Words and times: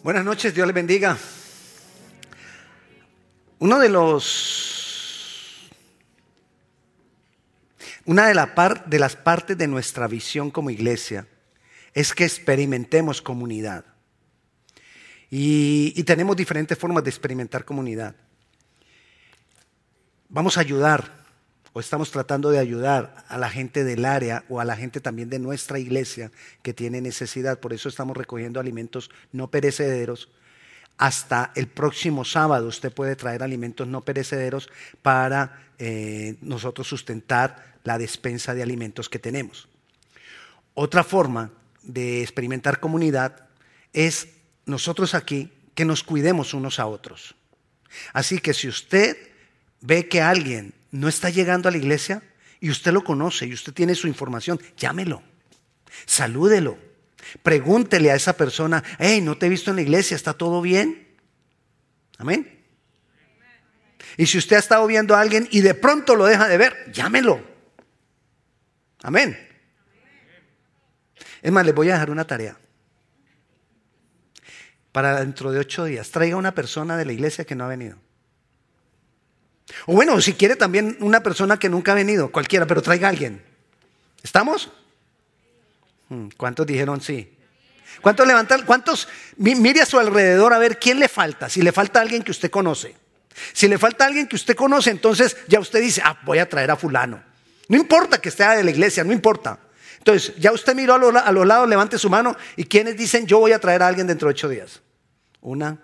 Buenas 0.00 0.24
noches, 0.24 0.54
Dios 0.54 0.64
les 0.64 0.74
bendiga. 0.74 1.18
Uno 3.58 3.80
de 3.80 3.88
los 3.88 5.68
una 8.04 8.28
de, 8.28 8.98
las 8.98 9.16
partes 9.16 9.58
de 9.58 9.66
nuestra 9.66 10.06
visión 10.06 10.52
como 10.52 10.70
iglesia 10.70 11.26
es 11.92 12.14
que 12.14 12.24
experimentemos 12.24 13.20
comunidad. 13.20 13.84
Y, 15.30 15.92
y 15.96 16.04
tenemos 16.04 16.36
diferentes 16.36 16.78
formas 16.78 17.02
de 17.02 17.10
experimentar 17.10 17.64
comunidad. 17.64 18.14
Vamos 20.28 20.56
a 20.56 20.60
ayudar, 20.60 21.17
o 21.72 21.80
estamos 21.80 22.10
tratando 22.10 22.50
de 22.50 22.58
ayudar 22.58 23.24
a 23.28 23.38
la 23.38 23.50
gente 23.50 23.84
del 23.84 24.04
área 24.04 24.44
o 24.48 24.60
a 24.60 24.64
la 24.64 24.76
gente 24.76 25.00
también 25.00 25.30
de 25.30 25.38
nuestra 25.38 25.78
iglesia 25.78 26.30
que 26.62 26.74
tiene 26.74 27.00
necesidad. 27.00 27.60
Por 27.60 27.72
eso 27.72 27.88
estamos 27.88 28.16
recogiendo 28.16 28.60
alimentos 28.60 29.10
no 29.32 29.50
perecederos. 29.50 30.28
Hasta 30.96 31.52
el 31.54 31.68
próximo 31.68 32.24
sábado 32.24 32.66
usted 32.66 32.92
puede 32.92 33.16
traer 33.16 33.42
alimentos 33.42 33.86
no 33.86 34.04
perecederos 34.04 34.68
para 35.02 35.70
eh, 35.78 36.36
nosotros 36.40 36.88
sustentar 36.88 37.76
la 37.84 37.98
despensa 37.98 38.54
de 38.54 38.62
alimentos 38.62 39.08
que 39.08 39.18
tenemos. 39.18 39.68
Otra 40.74 41.04
forma 41.04 41.52
de 41.82 42.22
experimentar 42.22 42.80
comunidad 42.80 43.46
es 43.92 44.28
nosotros 44.66 45.14
aquí 45.14 45.52
que 45.74 45.84
nos 45.84 46.02
cuidemos 46.02 46.54
unos 46.54 46.80
a 46.80 46.86
otros. 46.86 47.36
Así 48.12 48.38
que 48.40 48.52
si 48.52 48.68
usted 48.68 49.16
ve 49.80 50.08
que 50.08 50.20
alguien 50.20 50.74
no 50.90 51.08
está 51.08 51.30
llegando 51.30 51.68
a 51.68 51.72
la 51.72 51.78
iglesia 51.78 52.22
y 52.60 52.70
usted 52.70 52.92
lo 52.92 53.04
conoce 53.04 53.46
y 53.46 53.52
usted 53.52 53.72
tiene 53.72 53.94
su 53.94 54.08
información, 54.08 54.60
llámelo, 54.76 55.22
salúdelo, 56.06 56.78
pregúntele 57.42 58.10
a 58.10 58.14
esa 58.14 58.36
persona, 58.36 58.82
hey, 58.98 59.20
no 59.20 59.36
te 59.36 59.46
he 59.46 59.48
visto 59.48 59.70
en 59.70 59.76
la 59.76 59.82
iglesia, 59.82 60.16
¿está 60.16 60.34
todo 60.34 60.60
bien? 60.60 61.16
Amén. 62.18 62.64
Y 64.16 64.26
si 64.26 64.38
usted 64.38 64.56
ha 64.56 64.58
estado 64.58 64.86
viendo 64.86 65.14
a 65.14 65.20
alguien 65.20 65.46
y 65.50 65.60
de 65.60 65.74
pronto 65.74 66.16
lo 66.16 66.26
deja 66.26 66.48
de 66.48 66.56
ver, 66.56 66.90
llámelo. 66.92 67.40
Amén. 69.02 69.38
Es 71.40 71.52
más, 71.52 71.64
les 71.64 71.74
voy 71.74 71.88
a 71.90 71.92
dejar 71.92 72.10
una 72.10 72.26
tarea. 72.26 72.58
Para 74.90 75.20
dentro 75.20 75.52
de 75.52 75.60
ocho 75.60 75.84
días, 75.84 76.10
traiga 76.10 76.36
una 76.36 76.54
persona 76.54 76.96
de 76.96 77.04
la 77.04 77.12
iglesia 77.12 77.44
que 77.44 77.54
no 77.54 77.64
ha 77.64 77.68
venido. 77.68 77.98
O 79.86 79.94
bueno, 79.94 80.20
si 80.20 80.34
quiere 80.34 80.56
también 80.56 80.96
una 81.00 81.22
persona 81.22 81.58
que 81.58 81.68
nunca 81.68 81.92
ha 81.92 81.94
venido, 81.94 82.30
cualquiera, 82.30 82.66
pero 82.66 82.82
traiga 82.82 83.08
a 83.08 83.10
alguien. 83.10 83.42
¿Estamos? 84.22 84.70
Hmm, 86.08 86.28
¿Cuántos 86.36 86.66
dijeron 86.66 87.00
sí? 87.00 87.32
¿Cuántos 88.00 88.26
levantan? 88.26 88.64
¿Cuántos? 88.64 89.08
Mire 89.36 89.82
a 89.82 89.86
su 89.86 89.98
alrededor 89.98 90.52
a 90.52 90.58
ver 90.58 90.78
quién 90.78 91.00
le 91.00 91.08
falta. 91.08 91.48
Si 91.48 91.62
le 91.62 91.72
falta 91.72 92.00
alguien 92.00 92.22
que 92.22 92.30
usted 92.30 92.50
conoce. 92.50 92.94
Si 93.52 93.68
le 93.68 93.78
falta 93.78 94.04
alguien 94.06 94.26
que 94.26 94.36
usted 94.36 94.56
conoce, 94.56 94.90
entonces 94.90 95.36
ya 95.48 95.60
usted 95.60 95.80
dice, 95.80 96.02
ah, 96.04 96.18
voy 96.24 96.38
a 96.38 96.48
traer 96.48 96.70
a 96.70 96.76
fulano. 96.76 97.22
No 97.68 97.76
importa 97.76 98.20
que 98.20 98.30
esté 98.30 98.44
de 98.44 98.64
la 98.64 98.70
iglesia, 98.70 99.04
no 99.04 99.12
importa. 99.12 99.58
Entonces, 99.98 100.34
ya 100.36 100.52
usted 100.52 100.74
miró 100.74 100.94
a, 100.94 101.20
a 101.20 101.32
los 101.32 101.46
lados, 101.46 101.68
levante 101.68 101.98
su 101.98 102.08
mano 102.08 102.36
y 102.56 102.64
quienes 102.64 102.96
dicen, 102.96 103.26
yo 103.26 103.38
voy 103.38 103.52
a 103.52 103.58
traer 103.58 103.82
a 103.82 103.88
alguien 103.88 104.06
dentro 104.06 104.28
de 104.28 104.32
ocho 104.32 104.48
días. 104.48 104.80
Una, 105.40 105.78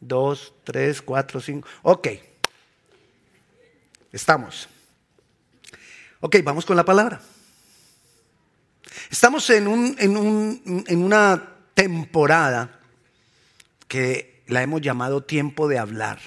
dos, 0.00 0.54
tres, 0.64 1.00
cuatro, 1.02 1.40
cinco. 1.40 1.66
Ok. 1.82 2.08
Estamos. 4.12 4.68
Ok, 6.20 6.36
vamos 6.42 6.64
con 6.64 6.76
la 6.76 6.84
palabra. 6.84 7.20
Estamos 9.10 9.48
en, 9.50 9.68
un, 9.68 9.96
en, 9.98 10.16
un, 10.16 10.84
en 10.86 11.02
una 11.02 11.56
temporada 11.74 12.80
que 13.86 14.42
la 14.46 14.62
hemos 14.62 14.80
llamado 14.80 15.22
tiempo 15.22 15.68
de 15.68 15.78
hablar. 15.78 16.18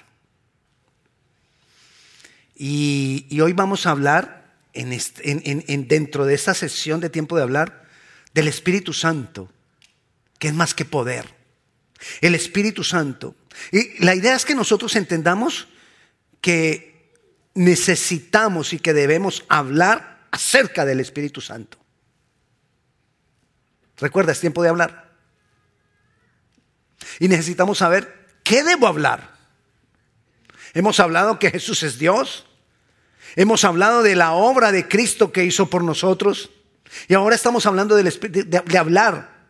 Y, 2.56 3.26
y 3.30 3.42
hoy 3.42 3.54
vamos 3.54 3.86
a 3.86 3.92
hablar 3.92 4.56
en 4.74 4.98
en, 5.24 5.88
dentro 5.88 6.26
de 6.26 6.36
esta 6.36 6.54
sesión 6.54 7.00
de 7.02 7.10
tiempo 7.10 7.36
de 7.36 7.44
hablar 7.44 7.88
del 8.34 8.48
Espíritu 8.48 8.94
Santo, 8.94 9.52
que 10.40 10.48
es 10.48 10.54
más 10.54 10.74
que 10.74 10.86
poder. 10.86 11.26
El 12.22 12.36
Espíritu 12.36 12.84
Santo. 12.84 13.36
Y 13.72 14.04
la 14.04 14.16
idea 14.16 14.36
es 14.36 14.46
que 14.46 14.56
nosotros 14.56 14.96
entendamos 14.96 15.68
que 16.40 16.91
necesitamos 17.54 18.74
y 18.74 18.80
que 18.80 18.94
debemos 18.94 19.46
hablar 19.50 20.20
acerca 20.32 20.86
del 20.86 21.00
Espíritu 21.00 21.42
Santo. 21.42 21.78
Recuerda, 23.98 24.32
es 24.32 24.40
tiempo 24.40 24.64
de 24.64 24.70
hablar. 24.70 25.12
Y 27.20 27.28
necesitamos 27.28 27.80
saber 27.80 28.28
qué 28.44 28.64
debo 28.64 28.88
hablar. 28.88 29.32
Hemos 30.74 31.00
hablado 31.00 31.40
que 31.40 31.52
Jesús 31.52 31.84
es 31.84 32.00
Dios. 32.00 32.48
Hemos 33.36 33.64
hablado 33.64 34.02
de 34.02 34.16
la 34.16 34.32
obra 34.32 34.72
de 34.72 34.88
Cristo 34.88 35.32
que 35.32 35.44
hizo 35.44 35.70
por 35.70 35.84
nosotros. 35.84 36.50
Y 37.08 37.14
ahora 37.14 37.36
estamos 37.36 37.66
hablando 37.66 37.96
de, 37.96 38.04
de 38.04 38.78
hablar. 38.78 39.42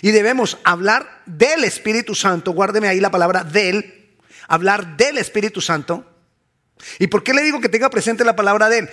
Y 0.00 0.10
debemos 0.10 0.58
hablar 0.64 1.22
del 1.26 1.64
Espíritu 1.64 2.14
Santo. 2.14 2.52
Guárdeme 2.52 2.88
ahí 2.88 3.00
la 3.00 3.10
palabra 3.10 3.44
del. 3.44 4.16
Hablar 4.48 4.96
del 4.96 5.18
Espíritu 5.18 5.60
Santo 5.60 6.11
¿Y 6.98 7.06
por 7.06 7.22
qué 7.22 7.34
le 7.34 7.42
digo 7.42 7.60
que 7.60 7.68
tenga 7.68 7.90
presente 7.90 8.24
la 8.24 8.36
palabra 8.36 8.68
de 8.68 8.78
Él? 8.80 8.90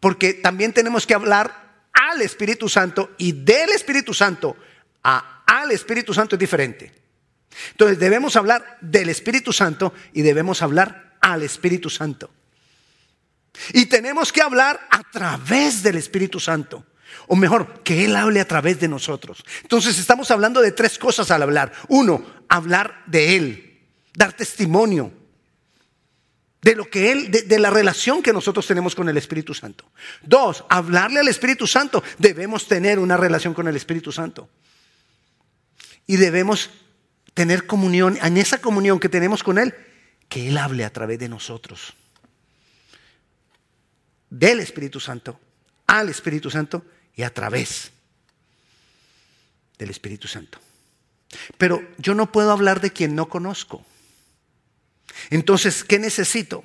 Porque 0.00 0.34
también 0.34 0.72
tenemos 0.72 1.06
que 1.06 1.14
hablar 1.14 1.84
al 1.92 2.22
Espíritu 2.22 2.68
Santo 2.68 3.10
y 3.18 3.32
del 3.32 3.70
Espíritu 3.70 4.14
Santo 4.14 4.56
a 5.02 5.40
al 5.50 5.72
Espíritu 5.72 6.14
Santo 6.14 6.36
es 6.36 6.38
diferente. 6.38 6.92
Entonces 7.72 7.98
debemos 7.98 8.36
hablar 8.36 8.78
del 8.80 9.08
Espíritu 9.08 9.52
Santo 9.52 9.92
y 10.12 10.22
debemos 10.22 10.62
hablar 10.62 11.16
al 11.20 11.42
Espíritu 11.42 11.90
Santo. 11.90 12.30
Y 13.72 13.86
tenemos 13.86 14.32
que 14.32 14.42
hablar 14.42 14.86
a 14.90 15.02
través 15.10 15.82
del 15.82 15.96
Espíritu 15.96 16.38
Santo. 16.38 16.86
O 17.26 17.34
mejor, 17.34 17.82
que 17.82 18.04
Él 18.04 18.14
hable 18.14 18.40
a 18.40 18.46
través 18.46 18.78
de 18.78 18.86
nosotros. 18.86 19.44
Entonces 19.62 19.98
estamos 19.98 20.30
hablando 20.30 20.60
de 20.60 20.70
tres 20.70 20.98
cosas 20.98 21.32
al 21.32 21.42
hablar. 21.42 21.72
Uno, 21.88 22.24
hablar 22.48 23.02
de 23.06 23.36
Él, 23.36 23.80
dar 24.14 24.32
testimonio 24.32 25.12
de 26.62 26.74
lo 26.74 26.90
que 26.90 27.10
Él, 27.10 27.30
de, 27.30 27.58
la 27.58 27.70
relación 27.70 28.22
que 28.22 28.32
nosotros 28.32 28.66
tenemos 28.66 28.94
con 28.94 29.08
el 29.08 29.16
Espíritu 29.16 29.54
Santo. 29.54 29.90
Dos, 30.22 30.64
hablarle 30.68 31.20
al 31.20 31.28
Espíritu 31.28 31.66
Santo. 31.66 32.02
Debemos 32.18 32.68
tener 32.68 32.98
una 32.98 33.16
relación 33.16 33.54
con 33.54 33.66
el 33.66 33.76
Espíritu 33.76 34.12
Santo. 34.12 34.48
Y 36.06 36.16
debemos 36.16 36.70
tener 37.34 37.66
comunión, 37.66 38.18
en 38.22 38.36
esa 38.36 38.60
comunión 38.60 39.00
que 39.00 39.08
tenemos 39.08 39.42
con 39.42 39.58
Él, 39.58 39.74
que 40.28 40.48
Él 40.48 40.58
hable 40.58 40.84
a 40.84 40.92
través 40.92 41.18
de 41.18 41.28
nosotros. 41.28 41.94
Del 44.28 44.60
Espíritu 44.60 45.00
Santo, 45.00 45.40
al 45.86 46.08
Espíritu 46.08 46.50
Santo 46.50 46.84
y 47.16 47.22
a 47.22 47.32
través 47.32 47.90
del 49.78 49.90
Espíritu 49.90 50.28
Santo. 50.28 50.58
Pero 51.56 51.82
yo 51.98 52.14
no 52.14 52.30
puedo 52.30 52.52
hablar 52.52 52.80
de 52.80 52.92
quien 52.92 53.14
no 53.14 53.28
conozco. 53.28 53.84
Entonces, 55.30 55.84
¿qué 55.84 55.98
necesito? 55.98 56.64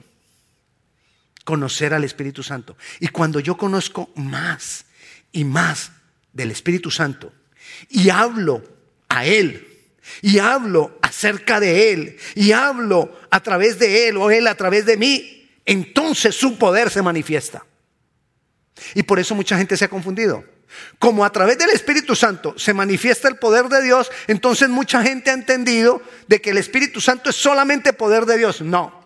Conocer 1.44 1.94
al 1.94 2.04
Espíritu 2.04 2.44
Santo. 2.44 2.78
Y 3.00 3.10
cuando 3.10 3.40
yo 3.40 3.58
conozco 3.58 4.10
más 4.16 4.86
y 5.32 5.44
más 5.44 5.92
del 6.34 6.52
Espíritu 6.52 6.92
Santo 6.92 7.32
y 7.90 8.10
hablo 8.10 8.64
a 9.10 9.26
Él 9.26 9.68
y 10.22 10.40
hablo 10.40 10.98
acerca 11.02 11.60
de 11.60 11.94
Él 11.94 12.18
y 12.36 12.52
hablo 12.52 13.20
a 13.30 13.42
través 13.42 13.80
de 13.80 14.08
Él 14.08 14.18
o 14.18 14.32
Él 14.32 14.48
a 14.48 14.56
través 14.56 14.86
de 14.86 14.98
mí, 14.98 15.50
entonces 15.66 16.36
su 16.36 16.58
poder 16.58 16.90
se 16.90 17.02
manifiesta. 17.02 17.66
Y 18.94 19.04
por 19.04 19.20
eso 19.20 19.36
mucha 19.36 19.58
gente 19.58 19.78
se 19.78 19.86
ha 19.86 19.90
confundido. 19.90 20.44
Como 21.00 21.24
a 21.24 21.32
través 21.32 21.58
del 21.58 21.70
Espíritu 21.70 22.16
Santo 22.16 22.58
se 22.58 22.74
manifiesta 22.74 23.28
el 23.28 23.38
poder 23.38 23.70
de 23.70 23.82
Dios, 23.82 24.12
entonces 24.28 24.70
mucha 24.70 25.02
gente 25.02 25.30
ha 25.30 25.34
entendido 25.34 26.02
de 26.28 26.42
que 26.42 26.50
el 26.50 26.58
Espíritu 26.58 27.02
Santo 27.02 27.30
es 27.30 27.36
solamente 27.36 27.94
poder 27.94 28.26
de 28.26 28.38
Dios. 28.38 28.62
No. 28.62 29.06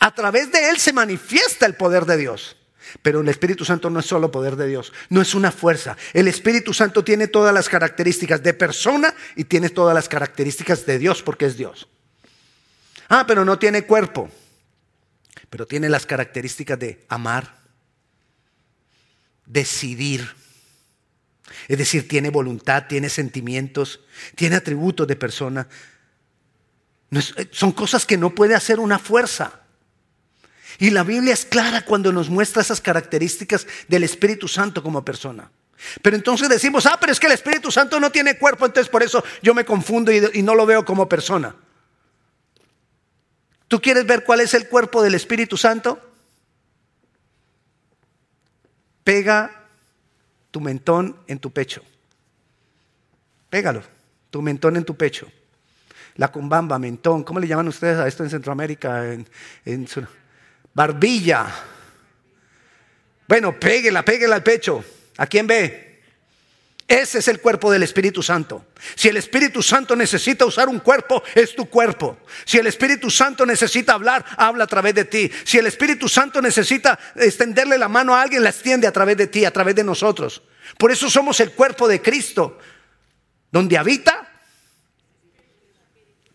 A 0.00 0.14
través 0.14 0.50
de 0.50 0.70
Él 0.70 0.78
se 0.78 0.92
manifiesta 0.92 1.66
el 1.66 1.74
poder 1.74 2.06
de 2.06 2.16
Dios. 2.16 2.56
Pero 3.02 3.20
el 3.20 3.28
Espíritu 3.28 3.64
Santo 3.64 3.90
no 3.90 4.00
es 4.00 4.06
solo 4.06 4.30
poder 4.30 4.56
de 4.56 4.68
Dios, 4.68 4.92
no 5.08 5.20
es 5.20 5.34
una 5.34 5.50
fuerza. 5.50 5.96
El 6.12 6.28
Espíritu 6.28 6.72
Santo 6.72 7.02
tiene 7.02 7.28
todas 7.28 7.52
las 7.52 7.68
características 7.68 8.42
de 8.42 8.54
persona 8.54 9.14
y 9.36 9.44
tiene 9.44 9.70
todas 9.70 9.94
las 9.94 10.08
características 10.08 10.86
de 10.86 10.98
Dios 10.98 11.22
porque 11.22 11.46
es 11.46 11.56
Dios. 11.56 11.88
Ah, 13.08 13.24
pero 13.26 13.44
no 13.44 13.58
tiene 13.58 13.84
cuerpo, 13.84 14.30
pero 15.50 15.66
tiene 15.66 15.88
las 15.88 16.06
características 16.06 16.78
de 16.78 17.04
amar, 17.08 17.63
decidir. 19.46 20.34
Es 21.68 21.78
decir, 21.78 22.08
tiene 22.08 22.30
voluntad, 22.30 22.86
tiene 22.88 23.08
sentimientos, 23.08 24.00
tiene 24.34 24.56
atributos 24.56 25.06
de 25.06 25.16
persona. 25.16 25.68
Eh, 27.10 27.48
son 27.50 27.72
cosas 27.72 28.06
que 28.06 28.16
no 28.16 28.34
puede 28.34 28.54
hacer 28.54 28.80
una 28.80 28.98
fuerza. 28.98 29.60
Y 30.78 30.90
la 30.90 31.04
Biblia 31.04 31.32
es 31.32 31.44
clara 31.44 31.84
cuando 31.84 32.12
nos 32.12 32.28
muestra 32.28 32.62
esas 32.62 32.80
características 32.80 33.66
del 33.88 34.02
Espíritu 34.02 34.48
Santo 34.48 34.82
como 34.82 35.04
persona. 35.04 35.50
Pero 36.02 36.16
entonces 36.16 36.48
decimos, 36.48 36.86
ah, 36.86 36.96
pero 36.98 37.12
es 37.12 37.20
que 37.20 37.26
el 37.26 37.32
Espíritu 37.32 37.70
Santo 37.70 38.00
no 38.00 38.10
tiene 38.10 38.38
cuerpo, 38.38 38.66
entonces 38.66 38.90
por 38.90 39.02
eso 39.02 39.22
yo 39.42 39.54
me 39.54 39.64
confundo 39.64 40.10
y, 40.10 40.22
y 40.34 40.42
no 40.42 40.54
lo 40.54 40.66
veo 40.66 40.84
como 40.84 41.08
persona. 41.08 41.54
¿Tú 43.68 43.80
quieres 43.80 44.06
ver 44.06 44.24
cuál 44.24 44.40
es 44.40 44.54
el 44.54 44.68
cuerpo 44.68 45.02
del 45.02 45.14
Espíritu 45.14 45.56
Santo? 45.56 46.13
Pega 49.04 49.68
tu 50.50 50.60
mentón 50.60 51.16
en 51.26 51.38
tu 51.38 51.52
pecho. 51.52 51.82
Pégalo, 53.50 53.82
tu 54.30 54.42
mentón 54.42 54.76
en 54.76 54.84
tu 54.84 54.96
pecho. 54.96 55.30
La 56.16 56.28
cumbamba, 56.32 56.78
mentón, 56.78 57.22
¿cómo 57.22 57.38
le 57.38 57.46
llaman 57.46 57.68
ustedes 57.68 57.98
a 57.98 58.08
esto 58.08 58.24
en 58.24 58.30
Centroamérica? 58.30 59.12
En, 59.12 59.26
Barbilla. 60.72 61.46
Bueno, 63.28 63.58
péguela, 63.58 64.04
péguela 64.04 64.36
al 64.36 64.42
pecho. 64.42 64.84
¿A 65.18 65.26
quién 65.26 65.46
ve? 65.46 65.93
Ese 66.86 67.20
es 67.20 67.28
el 67.28 67.40
cuerpo 67.40 67.72
del 67.72 67.82
Espíritu 67.82 68.22
Santo. 68.22 68.66
Si 68.94 69.08
el 69.08 69.16
Espíritu 69.16 69.62
Santo 69.62 69.96
necesita 69.96 70.44
usar 70.44 70.68
un 70.68 70.80
cuerpo, 70.80 71.22
es 71.34 71.56
tu 71.56 71.66
cuerpo. 71.66 72.18
Si 72.44 72.58
el 72.58 72.66
Espíritu 72.66 73.10
Santo 73.10 73.46
necesita 73.46 73.94
hablar, 73.94 74.24
habla 74.36 74.64
a 74.64 74.66
través 74.66 74.94
de 74.94 75.06
ti. 75.06 75.30
Si 75.44 75.56
el 75.56 75.66
Espíritu 75.66 76.08
Santo 76.08 76.42
necesita 76.42 76.98
extenderle 77.16 77.78
la 77.78 77.88
mano 77.88 78.14
a 78.14 78.20
alguien, 78.20 78.42
la 78.42 78.50
extiende 78.50 78.86
a 78.86 78.92
través 78.92 79.16
de 79.16 79.28
ti, 79.28 79.46
a 79.46 79.50
través 79.50 79.74
de 79.74 79.84
nosotros. 79.84 80.42
Por 80.76 80.92
eso 80.92 81.08
somos 81.08 81.40
el 81.40 81.52
cuerpo 81.52 81.88
de 81.88 82.02
Cristo, 82.02 82.58
donde 83.50 83.78
habita 83.78 84.28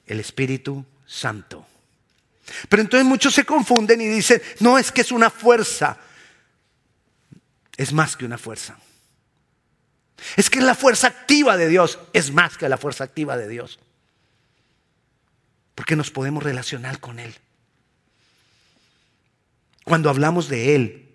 el 0.08 0.20
Espíritu 0.20 0.84
Santo. 1.06 1.68
Pero 2.68 2.82
entonces 2.82 3.06
muchos 3.06 3.36
se 3.36 3.46
confunden 3.46 4.02
y 4.02 4.08
dicen, 4.08 4.42
no 4.62 4.80
es 4.80 4.92
que 4.92 5.02
es 5.02 5.12
una 5.12 5.30
fuerza. 5.30 5.98
Es 7.78 7.94
más 7.94 8.18
que 8.18 8.26
una 8.26 8.40
fuerza. 8.40 8.80
Es 10.36 10.50
que 10.50 10.62
la 10.62 10.76
fuerza 10.76 11.08
activa 11.08 11.58
de 11.58 11.68
Dios 11.68 12.00
es 12.14 12.32
más 12.32 12.58
que 12.58 12.70
la 12.70 12.78
fuerza 12.78 13.04
activa 13.04 13.38
de 13.38 13.48
Dios. 13.48 13.80
Porque 15.76 15.96
nos 15.96 16.12
podemos 16.12 16.44
relacionar 16.44 17.00
con 17.00 17.20
Él. 17.20 17.36
Cuando 19.84 20.10
hablamos 20.10 20.50
de 20.50 20.76
Él, 20.76 21.10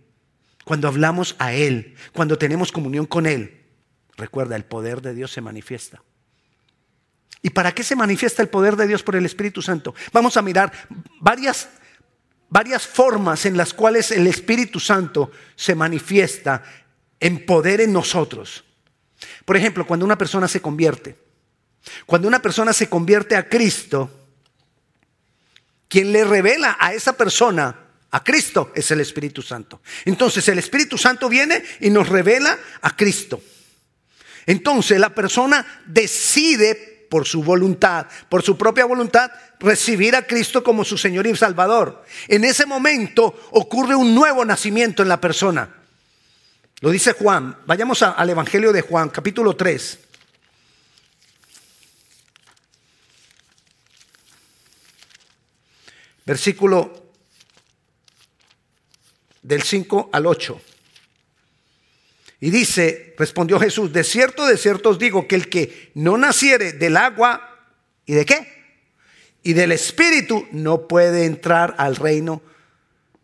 cuando 0.64 0.88
hablamos 0.88 1.36
a 1.38 1.52
Él, 1.52 1.94
cuando 2.12 2.38
tenemos 2.38 2.72
comunión 2.72 3.06
con 3.06 3.26
Él, 3.26 3.62
recuerda, 4.16 4.56
el 4.56 4.64
poder 4.64 5.02
de 5.02 5.14
Dios 5.14 5.30
se 5.30 5.40
manifiesta. 5.40 6.02
¿Y 7.42 7.50
para 7.50 7.72
qué 7.72 7.84
se 7.84 7.94
manifiesta 7.94 8.40
el 8.40 8.48
poder 8.48 8.74
de 8.74 8.86
Dios 8.86 9.02
por 9.02 9.16
el 9.16 9.26
Espíritu 9.26 9.60
Santo? 9.60 9.94
Vamos 10.12 10.38
a 10.38 10.42
mirar 10.42 10.72
varias, 11.20 11.68
varias 12.48 12.86
formas 12.86 13.44
en 13.44 13.56
las 13.58 13.74
cuales 13.74 14.10
el 14.10 14.26
Espíritu 14.26 14.80
Santo 14.80 15.30
se 15.54 15.74
manifiesta 15.74 16.62
en 17.20 17.44
poder 17.44 17.82
en 17.82 17.92
nosotros. 17.92 18.64
Por 19.44 19.56
ejemplo, 19.56 19.86
cuando 19.86 20.04
una 20.06 20.18
persona 20.18 20.48
se 20.48 20.60
convierte, 20.60 21.16
cuando 22.06 22.28
una 22.28 22.40
persona 22.40 22.72
se 22.72 22.88
convierte 22.88 23.36
a 23.36 23.48
Cristo, 23.48 24.10
quien 25.88 26.12
le 26.12 26.24
revela 26.24 26.76
a 26.80 26.92
esa 26.92 27.12
persona 27.12 27.76
a 28.10 28.22
Cristo 28.22 28.72
es 28.74 28.90
el 28.90 29.00
Espíritu 29.00 29.42
Santo. 29.42 29.80
Entonces 30.04 30.46
el 30.48 30.58
Espíritu 30.58 30.96
Santo 30.96 31.28
viene 31.28 31.62
y 31.80 31.90
nos 31.90 32.08
revela 32.08 32.58
a 32.80 32.96
Cristo. 32.96 33.42
Entonces 34.46 34.98
la 34.98 35.14
persona 35.14 35.82
decide 35.86 37.06
por 37.10 37.26
su 37.26 37.42
voluntad, 37.42 38.06
por 38.28 38.42
su 38.42 38.58
propia 38.58 38.84
voluntad, 38.86 39.30
recibir 39.60 40.16
a 40.16 40.26
Cristo 40.26 40.64
como 40.64 40.84
su 40.84 40.98
Señor 40.98 41.26
y 41.26 41.36
Salvador. 41.36 42.04
En 42.28 42.44
ese 42.44 42.66
momento 42.66 43.34
ocurre 43.52 43.94
un 43.94 44.14
nuevo 44.14 44.44
nacimiento 44.44 45.02
en 45.02 45.08
la 45.08 45.20
persona. 45.20 45.83
Lo 46.80 46.90
dice 46.90 47.12
Juan. 47.12 47.58
Vayamos 47.66 48.02
al 48.02 48.30
Evangelio 48.30 48.72
de 48.72 48.82
Juan, 48.82 49.08
capítulo 49.08 49.56
3. 49.56 49.98
Versículo 56.26 57.04
del 59.42 59.62
5 59.62 60.10
al 60.12 60.26
8. 60.26 60.60
Y 62.40 62.50
dice, 62.50 63.14
respondió 63.16 63.58
Jesús, 63.60 63.92
de 63.92 64.04
cierto, 64.04 64.46
de 64.46 64.58
cierto 64.58 64.90
os 64.90 64.98
digo 64.98 65.28
que 65.28 65.34
el 65.34 65.48
que 65.48 65.92
no 65.94 66.18
naciere 66.18 66.72
del 66.72 66.96
agua 66.96 67.66
y 68.04 68.14
de 68.14 68.26
qué? 68.26 68.64
Y 69.42 69.52
del 69.52 69.72
espíritu 69.72 70.46
no 70.52 70.88
puede 70.88 71.26
entrar 71.26 71.74
al 71.78 71.96
reino 71.96 72.42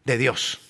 de 0.05 0.17
Dios. 0.17 0.70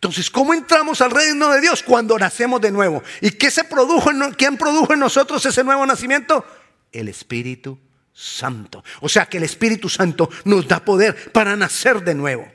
Entonces, 0.00 0.30
¿cómo 0.30 0.54
entramos 0.54 1.02
al 1.02 1.10
reino 1.10 1.50
de 1.50 1.60
Dios? 1.60 1.82
Cuando 1.82 2.18
nacemos 2.18 2.58
de 2.62 2.70
nuevo. 2.70 3.02
¿Y 3.20 3.32
qué 3.32 3.50
se 3.50 3.64
produjo 3.64 4.10
en, 4.10 4.32
quién 4.32 4.56
produjo 4.56 4.94
en 4.94 4.98
nosotros 4.98 5.44
ese 5.44 5.62
nuevo 5.62 5.84
nacimiento? 5.84 6.42
El 6.90 7.08
Espíritu 7.08 7.78
Santo. 8.14 8.82
O 9.02 9.10
sea 9.10 9.26
que 9.26 9.36
el 9.36 9.42
Espíritu 9.42 9.90
Santo 9.90 10.30
nos 10.44 10.66
da 10.66 10.82
poder 10.82 11.30
para 11.32 11.54
nacer 11.54 12.02
de 12.02 12.14
nuevo. 12.14 12.50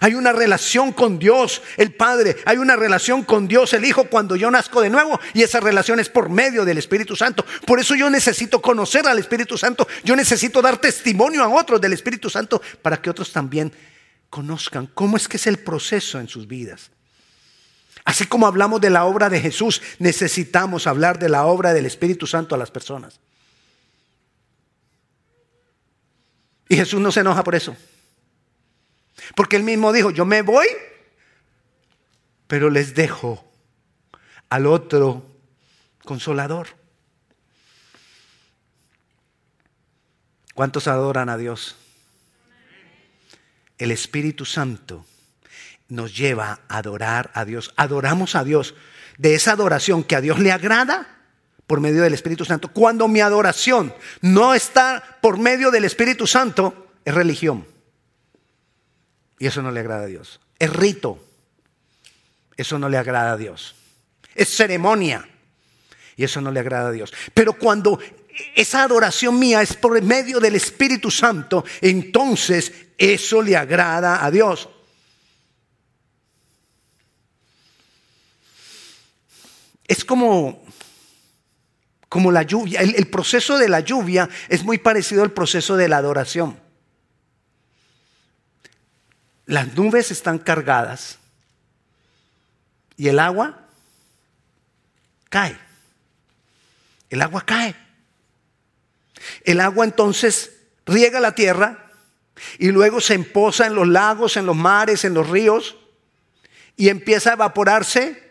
Hay 0.00 0.14
una 0.14 0.32
relación 0.32 0.90
con 0.90 1.18
Dios 1.18 1.60
el 1.76 1.92
Padre, 1.92 2.38
hay 2.46 2.56
una 2.56 2.76
relación 2.76 3.24
con 3.24 3.46
Dios 3.46 3.74
el 3.74 3.84
Hijo 3.84 4.04
cuando 4.04 4.34
yo 4.34 4.50
nazco 4.50 4.80
de 4.80 4.88
nuevo 4.88 5.20
y 5.34 5.42
esa 5.42 5.60
relación 5.60 6.00
es 6.00 6.08
por 6.08 6.30
medio 6.30 6.64
del 6.64 6.78
Espíritu 6.78 7.14
Santo. 7.14 7.44
Por 7.66 7.78
eso 7.78 7.94
yo 7.94 8.08
necesito 8.08 8.62
conocer 8.62 9.06
al 9.06 9.18
Espíritu 9.18 9.58
Santo, 9.58 9.86
yo 10.02 10.16
necesito 10.16 10.62
dar 10.62 10.78
testimonio 10.78 11.42
a 11.44 11.48
otros 11.48 11.78
del 11.78 11.92
Espíritu 11.92 12.30
Santo 12.30 12.62
para 12.80 12.96
que 12.96 13.10
otros 13.10 13.30
también 13.32 13.70
conozcan 14.30 14.86
cómo 14.86 15.16
es 15.16 15.28
que 15.28 15.36
es 15.36 15.46
el 15.46 15.58
proceso 15.58 16.18
en 16.20 16.28
sus 16.28 16.46
vidas. 16.46 16.90
Así 18.04 18.26
como 18.26 18.46
hablamos 18.46 18.80
de 18.80 18.90
la 18.90 19.04
obra 19.04 19.28
de 19.28 19.40
Jesús, 19.40 19.82
necesitamos 19.98 20.86
hablar 20.86 21.18
de 21.18 21.28
la 21.28 21.46
obra 21.46 21.72
del 21.72 21.86
Espíritu 21.86 22.26
Santo 22.26 22.54
a 22.54 22.58
las 22.58 22.70
personas. 22.70 23.18
Y 26.68 26.76
Jesús 26.76 27.00
no 27.00 27.10
se 27.10 27.20
enoja 27.20 27.42
por 27.42 27.54
eso. 27.54 27.76
Porque 29.34 29.56
él 29.56 29.62
mismo 29.62 29.92
dijo, 29.92 30.10
yo 30.10 30.24
me 30.24 30.42
voy, 30.42 30.66
pero 32.46 32.70
les 32.70 32.94
dejo 32.94 33.44
al 34.50 34.66
otro 34.66 35.26
consolador. 36.04 36.68
¿Cuántos 40.54 40.86
adoran 40.86 41.28
a 41.28 41.36
Dios? 41.36 41.76
El 43.78 43.90
Espíritu 43.90 44.44
Santo 44.44 45.04
nos 45.88 46.16
lleva 46.16 46.60
a 46.68 46.78
adorar 46.78 47.30
a 47.34 47.44
Dios. 47.44 47.72
Adoramos 47.76 48.34
a 48.34 48.44
Dios. 48.44 48.74
De 49.18 49.34
esa 49.34 49.52
adoración 49.52 50.04
que 50.04 50.14
a 50.14 50.20
Dios 50.20 50.38
le 50.38 50.52
agrada 50.52 51.16
por 51.66 51.80
medio 51.80 52.02
del 52.02 52.14
Espíritu 52.14 52.44
Santo. 52.44 52.68
Cuando 52.68 53.08
mi 53.08 53.20
adoración 53.20 53.94
no 54.20 54.54
está 54.54 55.18
por 55.22 55.38
medio 55.38 55.70
del 55.70 55.84
Espíritu 55.84 56.26
Santo, 56.26 56.88
es 57.04 57.14
religión. 57.14 57.66
Y 59.38 59.46
eso 59.46 59.62
no 59.62 59.70
le 59.70 59.80
agrada 59.80 60.04
a 60.04 60.06
Dios. 60.06 60.40
Es 60.58 60.72
rito. 60.72 61.22
Eso 62.56 62.78
no 62.78 62.88
le 62.88 62.98
agrada 62.98 63.32
a 63.32 63.36
Dios. 63.36 63.74
Es 64.34 64.48
ceremonia. 64.54 65.28
Y 66.16 66.24
eso 66.24 66.40
no 66.40 66.50
le 66.50 66.60
agrada 66.60 66.88
a 66.88 66.92
Dios. 66.92 67.12
Pero 67.34 67.54
cuando 67.54 67.98
esa 68.54 68.82
adoración 68.82 69.38
mía 69.38 69.62
es 69.62 69.74
por 69.74 70.00
medio 70.02 70.40
del 70.40 70.56
Espíritu 70.56 71.10
Santo, 71.10 71.64
entonces 71.80 72.72
eso 72.98 73.42
le 73.42 73.56
agrada 73.56 74.24
a 74.24 74.30
Dios. 74.30 74.68
Es 79.86 80.04
como, 80.04 80.64
como 82.08 82.32
la 82.32 82.42
lluvia. 82.42 82.80
El, 82.80 82.96
el, 82.96 83.08
proceso 83.08 83.56
de 83.56 83.68
la 83.68 83.80
lluvia 83.80 84.28
es 84.48 84.64
muy 84.64 84.78
parecido 84.78 85.22
al 85.22 85.32
proceso 85.32 85.76
de 85.76 85.88
la 85.88 85.98
adoración. 85.98 86.58
Las 89.46 89.74
nubes 89.74 90.10
están 90.10 90.38
cargadas 90.38 91.18
y 92.96 93.08
el 93.08 93.20
agua 93.20 93.68
cae. 95.28 95.56
El 97.10 97.22
agua 97.22 97.44
cae. 97.46 97.85
El 99.44 99.60
agua 99.60 99.84
entonces 99.84 100.52
riega 100.86 101.20
la 101.20 101.34
tierra 101.34 101.90
y 102.58 102.68
luego 102.68 103.00
se 103.00 103.14
empoza 103.14 103.66
en 103.66 103.74
los 103.74 103.88
lagos, 103.88 104.36
en 104.36 104.46
los 104.46 104.56
mares, 104.56 105.04
en 105.04 105.14
los 105.14 105.28
ríos 105.28 105.76
y 106.76 106.88
empieza 106.88 107.30
a 107.30 107.32
evaporarse 107.34 108.22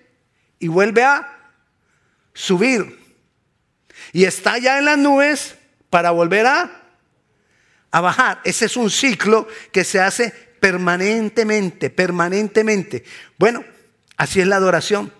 y 0.59 0.67
vuelve 0.67 1.03
a 1.03 1.51
subir. 2.33 2.99
Y 4.13 4.25
está 4.25 4.57
ya 4.57 4.77
en 4.77 4.85
las 4.85 4.97
nubes 4.97 5.55
para 5.89 6.11
volver 6.11 6.45
a, 6.45 6.81
a 7.91 8.01
bajar. 8.01 8.41
Ese 8.43 8.65
es 8.65 8.77
un 8.77 8.89
ciclo 8.89 9.47
que 9.71 9.83
se 9.83 9.99
hace 9.99 10.31
permanentemente, 10.59 11.89
permanentemente. 11.89 13.03
Bueno, 13.37 13.63
así 14.17 14.41
es 14.41 14.47
la 14.47 14.57
adoración. 14.57 15.11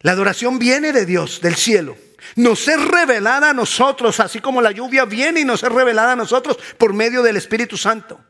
La 0.00 0.12
adoración 0.12 0.58
viene 0.58 0.92
de 0.92 1.06
Dios, 1.06 1.40
del 1.40 1.56
cielo 1.56 1.96
nos 2.36 2.66
es 2.68 2.82
revelada 2.84 3.50
a 3.50 3.54
nosotros, 3.54 4.20
así 4.20 4.40
como 4.40 4.62
la 4.62 4.70
lluvia 4.70 5.04
viene 5.04 5.40
y 5.40 5.44
nos 5.44 5.62
es 5.62 5.72
revelada 5.72 6.12
a 6.12 6.16
nosotros 6.16 6.58
por 6.78 6.92
medio 6.92 7.22
del 7.22 7.36
Espíritu 7.36 7.76
Santo. 7.76 8.20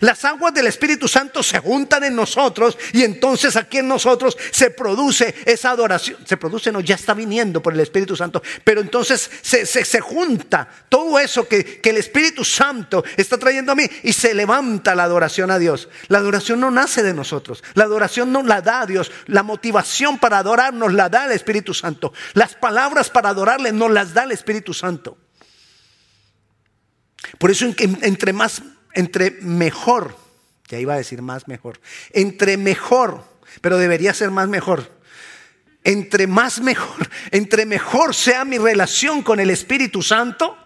Las 0.00 0.24
aguas 0.24 0.54
del 0.54 0.66
Espíritu 0.66 1.08
Santo 1.08 1.42
se 1.42 1.58
juntan 1.58 2.04
en 2.04 2.14
nosotros 2.14 2.78
y 2.92 3.02
entonces 3.02 3.56
aquí 3.56 3.78
en 3.78 3.88
nosotros 3.88 4.36
se 4.50 4.70
produce 4.70 5.34
esa 5.44 5.70
adoración. 5.70 6.18
Se 6.26 6.36
produce, 6.36 6.70
no, 6.70 6.80
ya 6.80 6.94
está 6.94 7.14
viniendo 7.14 7.62
por 7.62 7.72
el 7.72 7.80
Espíritu 7.80 8.16
Santo, 8.16 8.42
pero 8.64 8.80
entonces 8.80 9.30
se, 9.42 9.66
se, 9.66 10.00
junta 10.00 10.68
todo 10.88 11.18
eso 11.18 11.46
que, 11.46 11.80
que 11.80 11.90
el 11.90 11.96
Espíritu 11.96 12.44
Santo 12.44 13.04
está 13.16 13.38
trayendo 13.38 13.72
a 13.72 13.74
mí 13.74 13.84
y 14.02 14.12
se 14.12 14.34
levanta 14.34 14.94
la 14.94 15.04
adoración 15.04 15.50
a 15.50 15.58
Dios. 15.58 15.88
La 16.08 16.18
adoración 16.18 16.60
no 16.60 16.70
nace 16.70 17.02
de 17.02 17.14
nosotros, 17.14 17.62
la 17.74 17.84
adoración 17.84 18.32
no 18.32 18.42
la 18.42 18.60
da 18.60 18.86
Dios, 18.86 19.10
la 19.26 19.42
motivación 19.42 20.18
para 20.18 20.38
adorarnos 20.38 20.92
la 20.92 21.08
da 21.08 21.26
el 21.26 21.32
Espíritu 21.32 21.74
Santo, 21.74 22.12
las 22.34 22.54
palabras 22.54 23.10
para 23.10 23.30
adorarle 23.30 23.72
nos 23.72 23.90
las 23.90 24.14
da 24.14 24.24
el 24.24 24.32
Espíritu 24.32 24.74
Santo. 24.74 25.16
Por 27.38 27.50
eso 27.50 27.66
entre 27.78 28.32
más 28.32 28.62
entre 28.94 29.30
mejor, 29.42 30.16
ya 30.68 30.78
iba 30.78 30.94
a 30.94 30.98
decir 30.98 31.22
más 31.22 31.48
mejor, 31.48 31.80
entre 32.12 32.56
mejor, 32.56 33.24
pero 33.60 33.78
debería 33.78 34.14
ser 34.14 34.30
más 34.30 34.48
mejor. 34.48 35.00
Entre 35.84 36.26
más 36.26 36.60
mejor, 36.60 37.08
entre 37.30 37.66
mejor 37.66 38.14
sea 38.14 38.44
mi 38.44 38.58
relación 38.58 39.22
con 39.22 39.40
el 39.40 39.50
Espíritu 39.50 40.02
Santo, 40.02 40.56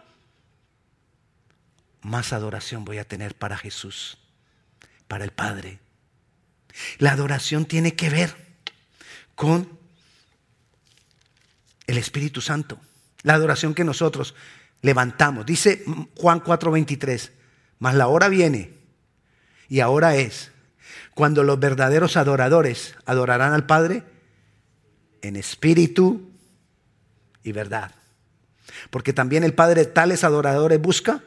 más 2.03 2.33
adoración 2.33 2.85
voy 2.85 2.99
a 2.99 3.05
tener 3.05 3.35
para 3.35 3.57
Jesús, 3.57 4.19
para 5.09 5.25
el 5.25 5.33
Padre. 5.33 5.81
La 6.99 7.13
adoración 7.13 7.65
tiene 7.65 7.97
que 7.97 8.11
ver 8.11 8.37
con 9.35 9.79
el 11.87 11.99
Espíritu 11.99 12.41
Santo. 12.41 12.79
La 13.23 13.35
adoración 13.35 13.75
que 13.75 13.85
nosotros 13.85 14.35
levantamos. 14.83 15.47
Dice 15.47 15.85
Juan 16.17 16.41
4:23, 16.41 17.31
mas 17.79 17.95
la 17.95 18.09
hora 18.09 18.29
viene 18.29 18.75
y 19.69 19.81
ahora 19.81 20.17
es 20.17 20.53
cuando 21.15 21.43
los 21.43 21.59
verdaderos 21.59 22.17
adoradores 22.17 22.95
adorarán 23.05 23.53
al 23.53 23.67
Padre 23.67 24.03
en 25.23 25.37
espíritu 25.37 26.31
y 27.43 27.53
verdad. 27.53 27.93
Porque 28.91 29.13
también 29.13 29.45
el 29.45 29.55
Padre 29.55 29.87
tales 29.87 30.25
adoradores 30.25 30.81
busca 30.81 31.23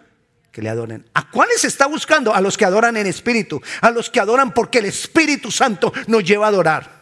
que 0.52 0.62
le 0.62 0.70
adoren. 0.70 1.06
¿A 1.14 1.30
cuáles 1.30 1.64
está 1.64 1.88
buscando? 1.88 2.34
A 2.34 2.42
los 2.42 2.58
que 2.58 2.66
adoran 2.66 2.98
en 2.98 3.08
espíritu, 3.08 3.62
a 3.82 3.92
los 3.92 4.10
que 4.10 4.20
adoran 4.20 4.54
porque 4.54 4.80
el 4.80 4.86
Espíritu 4.86 5.52
Santo 5.52 5.92
nos 6.08 6.24
lleva 6.24 6.46
a 6.46 6.50
adorar. 6.50 7.00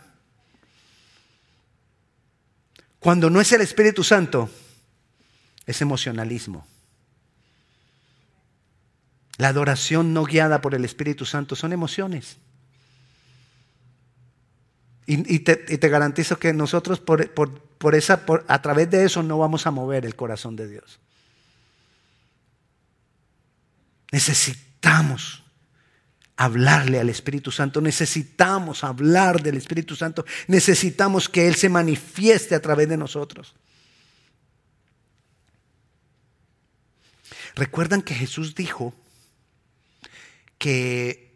Cuando 3.00 3.30
no 3.30 3.40
es 3.40 3.52
el 3.52 3.62
Espíritu 3.62 4.04
Santo, 4.04 4.50
es 5.66 5.82
emocionalismo. 5.82 6.66
La 9.38 9.50
adoración 9.50 10.14
no 10.14 10.24
guiada 10.24 10.62
por 10.62 10.74
el 10.74 10.84
Espíritu 10.84 11.26
Santo 11.26 11.56
son 11.56 11.72
emociones. 11.72 12.38
Y, 15.10 15.40
te, 15.40 15.78
garantizo 15.88 16.38
que 16.38 16.52
nosotros 16.52 17.00
por, 17.00 17.96
esa, 17.96 18.26
a 18.48 18.62
través 18.62 18.92
de 18.92 19.06
eso 19.06 19.24
no 19.24 19.38
vamos 19.38 19.66
a 19.66 19.72
mover 19.72 20.06
el 20.06 20.16
corazón 20.16 20.58
de 20.58 20.68
Dios. 20.68 21.00
Necesitamos 24.12 25.44
hablarle 26.36 27.00
al 27.00 27.10
Espíritu 27.10 27.52
Santo, 27.52 27.80
necesitamos 27.80 28.84
hablar 28.84 29.42
del 29.42 29.56
Espíritu 29.56 29.96
Santo, 29.96 30.26
necesitamos 30.48 31.30
que 31.30 31.48
Él 31.48 31.56
se 31.56 31.70
manifieste 31.70 32.54
a 32.54 32.62
través 32.62 32.90
de 32.90 32.98
nosotros. 32.98 33.56
Recuerdan 37.56 38.02
que 38.02 38.14
Jesús 38.14 38.54
dijo 38.54 38.94
que 40.58 41.36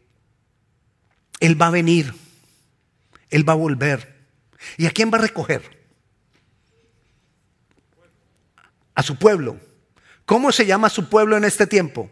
Él 1.40 1.62
va 1.62 1.68
a 1.68 1.72
venir, 1.72 2.14
Él 3.30 3.48
va 3.48 3.54
a 3.54 3.58
volver. 3.58 4.22
¿Y 4.78 4.86
a 4.86 4.92
quién 4.92 5.12
va 5.12 5.18
a 5.18 5.22
recoger? 5.22 5.80
A 8.96 9.04
su 9.04 9.18
pueblo. 9.18 9.60
¿Cómo 10.26 10.52
se 10.52 10.66
llama 10.66 10.90
su 10.90 11.10
pueblo 11.10 11.38
en 11.38 11.44
este 11.44 11.68
tiempo? 11.68 12.10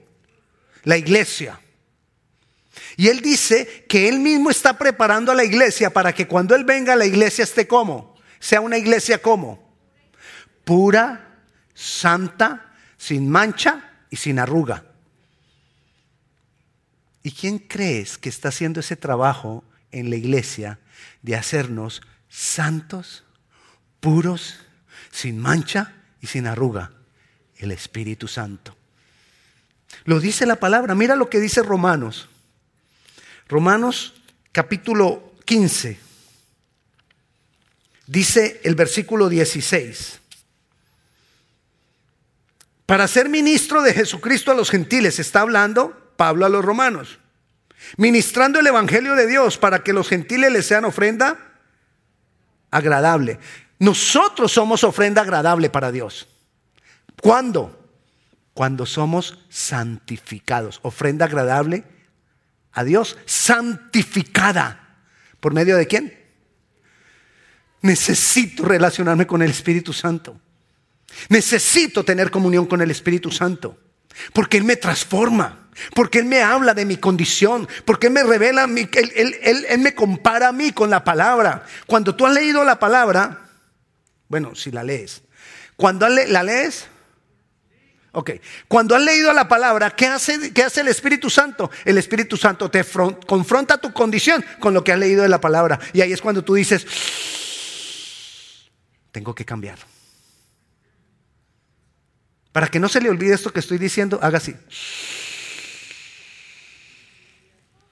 La 0.84 0.98
iglesia. 0.98 1.60
Y 2.98 3.08
Él 3.08 3.22
dice 3.22 3.86
que 3.88 4.10
Él 4.10 4.20
mismo 4.20 4.50
está 4.50 4.78
preparando 4.78 5.32
a 5.32 5.36
la 5.36 5.44
iglesia 5.44 5.92
para 5.92 6.13
que 6.13 6.28
cuando 6.28 6.56
Él 6.56 6.63
venga 6.63 6.96
la 6.96 7.06
iglesia 7.06 7.44
esté 7.44 7.68
como. 7.68 8.16
Sea 8.39 8.62
una 8.62 8.78
iglesia 8.78 9.22
como. 9.22 9.74
Pura, 10.63 11.44
santa, 11.74 12.74
sin 12.98 13.30
mancha 13.30 14.04
y 14.10 14.18
sin 14.18 14.39
arruga. 14.39 14.84
¿Y 17.24 17.32
quién 17.32 17.60
crees 17.60 18.18
que 18.18 18.30
está 18.30 18.50
haciendo 18.50 18.80
ese 18.80 18.96
trabajo 18.96 19.64
en 19.92 20.10
la 20.10 20.16
iglesia 20.16 20.80
de 21.22 21.36
hacernos 21.36 22.02
santos, 22.30 23.24
puros, 24.00 24.60
sin 25.12 25.38
mancha 25.38 25.94
y 26.22 26.28
sin 26.28 26.48
arruga? 26.48 26.92
El 27.58 27.72
Espíritu 27.72 28.28
Santo. 28.28 28.76
Lo 30.06 30.20
dice 30.20 30.46
la 30.46 30.56
palabra. 30.56 30.96
Mira 30.96 31.16
lo 31.16 31.30
que 31.30 31.40
dice 31.40 31.62
Romanos. 31.62 32.30
Romanos 33.50 34.14
capítulo 34.52 35.34
15. 35.46 36.00
Dice 38.08 38.62
el 38.64 38.76
versículo 38.76 39.28
16. 39.28 40.20
Para 42.86 43.08
ser 43.08 43.30
ministro 43.30 43.84
de 43.84 43.94
Jesucristo 43.94 44.52
a 44.52 44.56
los 44.56 44.72
gentiles, 44.72 45.20
está 45.20 45.42
hablando 45.42 46.09
Pablo 46.20 46.46
a 46.46 46.50
los 46.50 46.66
romanos, 46.66 47.18
ministrando 47.96 48.60
el 48.60 48.68
Evangelio 48.68 49.16
de 49.16 49.26
Dios 49.26 49.58
para 49.58 49.84
que 49.86 49.94
los 49.94 50.10
gentiles 50.10 50.52
les 50.52 50.66
sean 50.66 50.84
ofrenda 50.84 51.38
agradable. 52.72 53.40
Nosotros 53.80 54.52
somos 54.52 54.84
ofrenda 54.84 55.22
agradable 55.22 55.70
para 55.70 55.94
Dios. 55.94 56.28
¿Cuándo? 57.22 57.90
Cuando 58.54 58.86
somos 58.86 59.40
santificados. 59.48 60.82
Ofrenda 60.82 61.24
agradable 61.24 61.86
a 62.74 62.84
Dios, 62.84 63.18
santificada. 63.26 64.98
¿Por 65.40 65.54
medio 65.54 65.78
de 65.78 65.88
quién? 65.88 66.20
Necesito 67.82 68.66
relacionarme 68.66 69.26
con 69.26 69.42
el 69.42 69.52
Espíritu 69.52 69.94
Santo. 69.94 70.38
Necesito 71.30 72.04
tener 72.04 72.30
comunión 72.30 72.66
con 72.66 72.82
el 72.82 72.92
Espíritu 72.92 73.32
Santo. 73.32 73.78
Porque 74.34 74.58
Él 74.58 74.63
me 74.63 74.75
transforma. 74.75 75.70
Porque 75.94 76.20
Él 76.20 76.25
me 76.25 76.42
habla 76.42 76.74
de 76.74 76.86
mi 76.86 76.98
condición. 76.98 77.68
Porque 77.86 78.08
Él 78.08 78.13
me 78.13 78.24
revela, 78.24 78.66
él, 78.66 79.80
me 79.80 79.96
compara 79.96 80.50
a 80.50 80.51
mí 80.51 80.72
con 80.72 80.89
la 80.89 81.04
palabra. 81.04 81.66
Cuando 81.88 82.16
tú 82.16 82.25
has 82.25 82.34
leído 82.34 82.63
la 82.63 82.80
palabra, 82.80 83.50
bueno, 84.28 84.56
si 84.56 84.72
la 84.72 84.84
lees. 84.84 85.24
Cuando 85.75 86.08
la 86.10 86.44
lees, 86.44 86.88
ok. 88.12 88.32
Cuando 88.68 88.96
has 88.96 89.01
leído 89.01 89.32
la 89.34 89.48
palabra, 89.48 89.92
¿qué 89.92 90.08
hace, 90.08 90.54
qué 90.54 90.63
hace 90.63 90.82
el 90.82 90.89
Espíritu 90.89 91.30
Santo? 91.30 91.72
El 91.86 91.98
Espíritu 91.98 92.36
Santo 92.36 92.70
te 92.70 92.84
confronta 93.25 93.78
tu 93.78 93.94
condición 93.94 94.44
con 94.60 94.74
lo 94.74 94.84
que 94.84 94.92
has 94.92 95.00
leído 95.00 95.24
de 95.24 95.30
la 95.30 95.39
palabra. 95.39 95.80
Y 95.94 96.01
ahí 96.01 96.12
es 96.12 96.22
cuando 96.22 96.44
tú 96.44 96.56
dices, 96.56 96.86
tengo 99.12 99.34
que 99.34 99.46
cambiar. 99.46 99.80
Para 102.51 102.68
que 102.68 102.79
no 102.79 102.89
se 102.89 103.01
le 103.01 103.10
olvide 103.10 103.36
esto 103.36 103.53
que 103.53 103.60
estoy 103.60 103.77
diciendo, 103.77 104.20
haga 104.22 104.38
así. 104.38 104.56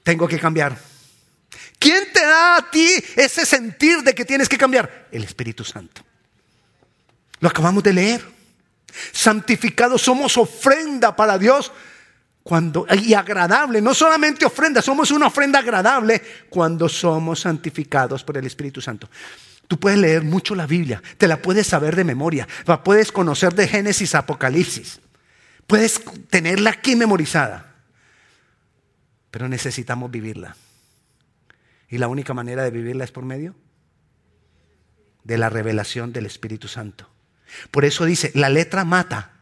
Tengo 0.03 0.27
que 0.27 0.39
cambiar. 0.39 0.77
¿Quién 1.79 2.11
te 2.11 2.21
da 2.21 2.57
a 2.57 2.71
ti 2.71 2.89
ese 3.15 3.45
sentir 3.45 4.01
de 4.01 4.15
que 4.15 4.25
tienes 4.25 4.49
que 4.49 4.57
cambiar? 4.57 5.07
El 5.11 5.23
Espíritu 5.23 5.63
Santo. 5.63 6.01
Lo 7.39 7.49
acabamos 7.49 7.83
de 7.83 7.93
leer. 7.93 8.25
Santificados 9.11 10.01
somos 10.01 10.37
ofrenda 10.37 11.15
para 11.15 11.37
Dios 11.37 11.71
cuando 12.47 12.87
y 12.89 13.13
agradable, 13.13 13.81
no 13.81 13.93
solamente 13.93 14.45
ofrenda, 14.45 14.81
somos 14.81 15.11
una 15.11 15.27
ofrenda 15.27 15.59
agradable 15.59 16.21
cuando 16.49 16.87
somos 16.87 17.41
santificados 17.41 18.23
por 18.23 18.37
el 18.37 18.45
Espíritu 18.45 18.79
Santo. 18.79 19.09
Tú 19.67 19.79
puedes 19.79 20.00
leer 20.00 20.24
mucho 20.24 20.55
la 20.55 20.65
Biblia, 20.65 21.01
te 21.17 21.27
la 21.27 21.41
puedes 21.41 21.67
saber 21.67 21.95
de 21.95 22.03
memoria, 22.03 22.47
la 22.65 22.83
puedes 22.83 23.12
conocer 23.12 23.53
de 23.53 23.67
Génesis 23.67 24.15
a 24.15 24.19
Apocalipsis, 24.19 25.01
puedes 25.65 26.01
tenerla 26.29 26.69
aquí 26.69 26.95
memorizada, 26.95 27.75
pero 29.29 29.50
necesitamos 29.50 30.09
vivirla. 30.09 30.55
Y 31.89 31.97
la 31.97 32.07
única 32.07 32.33
manera 32.33 32.63
de 32.63 32.71
vivirla 32.71 33.03
es 33.03 33.12
por 33.12 33.25
medio 33.25 33.55
de 35.24 35.38
la 35.38 35.50
revelación 35.50 36.13
del 36.13 36.25
Espíritu 36.25 36.67
Santo. 36.67 37.09
Por 37.71 37.83
eso 37.83 38.05
dice, 38.05 38.31
la 38.36 38.50
letra 38.50 38.86
mata, 38.86 39.33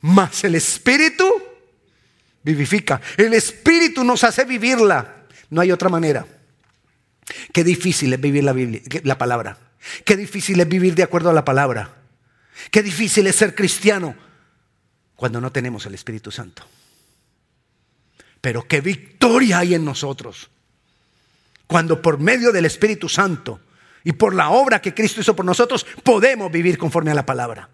mas 0.00 0.42
el 0.44 0.56
Espíritu 0.56 1.30
vivifica. 2.42 3.00
El 3.16 3.34
Espíritu 3.34 4.02
nos 4.02 4.24
hace 4.24 4.44
vivirla. 4.44 5.26
No 5.50 5.60
hay 5.60 5.70
otra 5.70 5.88
manera. 5.88 6.26
Qué 7.52 7.64
difícil 7.64 8.12
es 8.12 8.20
vivir 8.20 8.44
la, 8.44 8.52
Biblia, 8.52 8.82
la 9.04 9.18
palabra. 9.18 9.58
Qué 10.04 10.16
difícil 10.16 10.60
es 10.60 10.68
vivir 10.68 10.94
de 10.94 11.02
acuerdo 11.02 11.30
a 11.30 11.32
la 11.32 11.44
palabra. 11.44 11.96
Qué 12.70 12.82
difícil 12.82 13.26
es 13.26 13.36
ser 13.36 13.54
cristiano 13.54 14.14
cuando 15.16 15.40
no 15.40 15.52
tenemos 15.52 15.86
el 15.86 15.94
Espíritu 15.94 16.30
Santo. 16.30 16.64
Pero 18.40 18.66
qué 18.66 18.80
victoria 18.80 19.58
hay 19.58 19.74
en 19.74 19.84
nosotros. 19.84 20.50
Cuando 21.66 22.02
por 22.02 22.18
medio 22.18 22.52
del 22.52 22.64
Espíritu 22.64 23.08
Santo 23.08 23.60
y 24.02 24.12
por 24.12 24.34
la 24.34 24.50
obra 24.50 24.80
que 24.80 24.94
Cristo 24.94 25.20
hizo 25.20 25.36
por 25.36 25.44
nosotros, 25.44 25.86
podemos 26.02 26.50
vivir 26.50 26.78
conforme 26.78 27.10
a 27.10 27.14
la 27.14 27.26
palabra. 27.26 27.68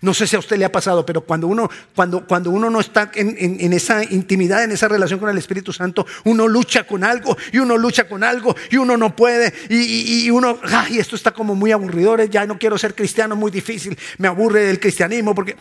No 0.00 0.14
sé 0.14 0.26
si 0.26 0.36
a 0.36 0.38
usted 0.38 0.56
le 0.56 0.64
ha 0.64 0.72
pasado, 0.72 1.04
pero 1.04 1.22
cuando 1.22 1.46
uno, 1.46 1.70
cuando, 1.94 2.26
cuando 2.26 2.50
uno 2.50 2.70
no 2.70 2.80
está 2.80 3.10
en, 3.14 3.72
esa 3.72 4.02
intimidad, 4.04 4.64
en 4.64 4.72
esa 4.72 4.88
relación 4.88 5.20
con 5.20 5.28
el 5.28 5.38
Espíritu 5.38 5.72
Santo, 5.72 6.06
uno 6.24 6.48
lucha 6.48 6.86
con 6.86 7.04
algo 7.04 7.36
y 7.52 7.58
uno 7.58 7.76
lucha 7.76 8.08
con 8.08 8.24
algo 8.24 8.54
y 8.70 8.76
uno 8.76 8.96
no 8.96 9.14
puede 9.14 9.52
y, 9.68 10.24
y 10.24 10.30
uno, 10.30 10.58
ay, 10.64 10.98
esto 10.98 11.16
está 11.16 11.32
como 11.32 11.54
muy 11.54 11.72
aburridor, 11.72 12.28
ya 12.28 12.46
no 12.46 12.58
quiero 12.58 12.78
ser 12.78 12.94
cristiano, 12.94 13.36
muy 13.36 13.50
difícil, 13.50 13.98
me 14.18 14.28
aburre 14.28 14.70
el 14.70 14.80
cristianismo 14.80 15.34
porque... 15.34 15.56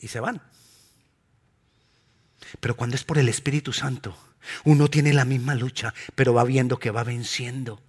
Y 0.00 0.08
se 0.08 0.18
van. 0.18 0.42
Pero 2.60 2.76
cuando 2.76 2.96
es 2.96 3.04
por 3.04 3.18
el 3.18 3.28
Espíritu 3.28 3.72
Santo, 3.72 4.16
uno 4.64 4.88
tiene 4.88 5.12
la 5.12 5.24
misma 5.24 5.54
lucha, 5.54 5.94
pero 6.14 6.34
va 6.34 6.44
viendo 6.44 6.78
que 6.78 6.90
va 6.90 7.04
venciendo. 7.04 7.80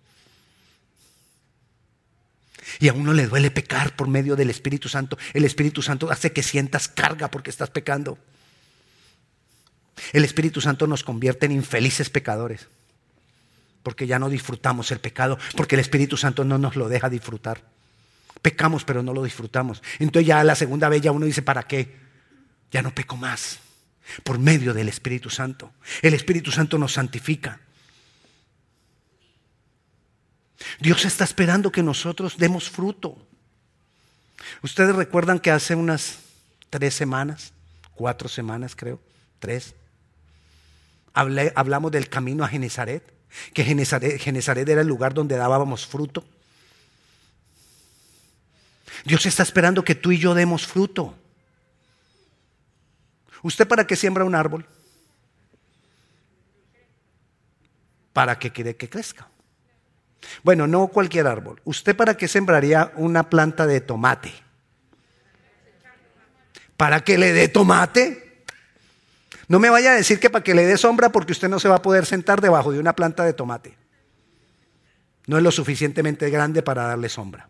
Y 2.79 2.87
a 2.87 2.93
uno 2.93 3.13
le 3.13 3.27
duele 3.27 3.51
pecar 3.51 3.95
por 3.95 4.07
medio 4.07 4.35
del 4.35 4.49
Espíritu 4.49 4.89
Santo. 4.89 5.17
El 5.33 5.45
Espíritu 5.45 5.81
Santo 5.81 6.11
hace 6.11 6.31
que 6.31 6.43
sientas 6.43 6.87
carga 6.87 7.29
porque 7.29 7.49
estás 7.49 7.69
pecando. 7.69 8.17
El 10.11 10.25
Espíritu 10.25 10.61
Santo 10.61 10.87
nos 10.87 11.03
convierte 11.03 11.45
en 11.45 11.51
infelices 11.51 12.09
pecadores. 12.09 12.67
Porque 13.83 14.07
ya 14.07 14.19
no 14.19 14.29
disfrutamos 14.29 14.91
el 14.91 14.99
pecado. 14.99 15.37
Porque 15.55 15.75
el 15.75 15.81
Espíritu 15.81 16.17
Santo 16.17 16.43
no 16.43 16.57
nos 16.57 16.75
lo 16.75 16.89
deja 16.89 17.09
disfrutar. 17.09 17.61
Pecamos 18.41 18.83
pero 18.83 19.03
no 19.03 19.13
lo 19.13 19.23
disfrutamos. 19.23 19.81
Entonces 19.99 20.27
ya 20.27 20.43
la 20.43 20.55
segunda 20.55 20.89
vez 20.89 21.01
ya 21.01 21.11
uno 21.11 21.25
dice, 21.25 21.41
¿para 21.41 21.63
qué? 21.63 21.95
Ya 22.71 22.81
no 22.81 22.93
peco 22.93 23.15
más. 23.15 23.59
Por 24.23 24.39
medio 24.39 24.73
del 24.73 24.89
Espíritu 24.89 25.29
Santo. 25.29 25.71
El 26.01 26.13
Espíritu 26.13 26.51
Santo 26.51 26.77
nos 26.77 26.93
santifica. 26.93 27.59
Dios 30.79 31.05
está 31.05 31.23
esperando 31.23 31.71
que 31.71 31.83
nosotros 31.83 32.37
demos 32.37 32.69
fruto. 32.69 33.17
Ustedes 34.61 34.95
recuerdan 34.95 35.39
que 35.39 35.51
hace 35.51 35.75
unas 35.75 36.19
tres 36.69 36.93
semanas, 36.93 37.53
cuatro 37.93 38.27
semanas 38.27 38.75
creo, 38.75 38.99
tres, 39.39 39.75
hablamos 41.13 41.91
del 41.91 42.09
camino 42.09 42.43
a 42.43 42.47
Genezaret, 42.47 43.03
que 43.53 43.63
Genezaret, 43.63 44.69
era 44.69 44.81
el 44.81 44.87
lugar 44.87 45.13
donde 45.13 45.35
dábamos 45.35 45.85
fruto. 45.85 46.23
Dios 49.05 49.25
está 49.25 49.43
esperando 49.43 49.83
que 49.83 49.95
tú 49.95 50.11
y 50.11 50.19
yo 50.19 50.33
demos 50.33 50.65
fruto. 50.65 51.15
¿Usted 53.41 53.67
para 53.67 53.85
qué 53.85 53.95
siembra 53.95 54.23
un 54.23 54.35
árbol? 54.35 54.65
Para 58.13 58.39
que 58.39 58.51
quiere 58.51 58.75
que 58.75 58.89
crezca. 58.89 59.27
Bueno, 60.43 60.67
no 60.67 60.87
cualquier 60.87 61.27
árbol. 61.27 61.61
¿Usted 61.63 61.95
para 61.95 62.15
qué 62.15 62.27
sembraría 62.27 62.91
una 62.95 63.29
planta 63.29 63.67
de 63.67 63.81
tomate? 63.81 64.33
¿Para 66.77 67.03
que 67.03 67.17
le 67.17 67.33
dé 67.33 67.47
tomate? 67.47 68.43
No 69.47 69.59
me 69.59 69.69
vaya 69.69 69.91
a 69.91 69.95
decir 69.95 70.19
que 70.19 70.29
para 70.29 70.43
que 70.43 70.55
le 70.55 70.65
dé 70.65 70.77
sombra 70.77 71.09
porque 71.09 71.33
usted 71.33 71.49
no 71.49 71.59
se 71.59 71.67
va 71.67 71.75
a 71.75 71.81
poder 71.81 72.05
sentar 72.05 72.41
debajo 72.41 72.71
de 72.71 72.79
una 72.79 72.93
planta 72.93 73.23
de 73.23 73.33
tomate. 73.33 73.77
No 75.27 75.37
es 75.37 75.43
lo 75.43 75.51
suficientemente 75.51 76.29
grande 76.29 76.63
para 76.63 76.83
darle 76.83 77.09
sombra. 77.09 77.47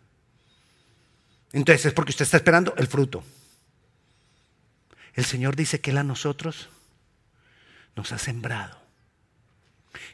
Entonces 1.52 1.86
es 1.86 1.92
porque 1.92 2.10
usted 2.10 2.24
está 2.24 2.36
esperando 2.36 2.74
el 2.76 2.86
fruto. 2.86 3.24
El 5.14 5.24
Señor 5.24 5.56
dice 5.56 5.80
que 5.80 5.90
Él 5.90 5.98
a 5.98 6.04
nosotros 6.04 6.68
nos 7.94 8.12
ha 8.12 8.18
sembrado. 8.18 8.76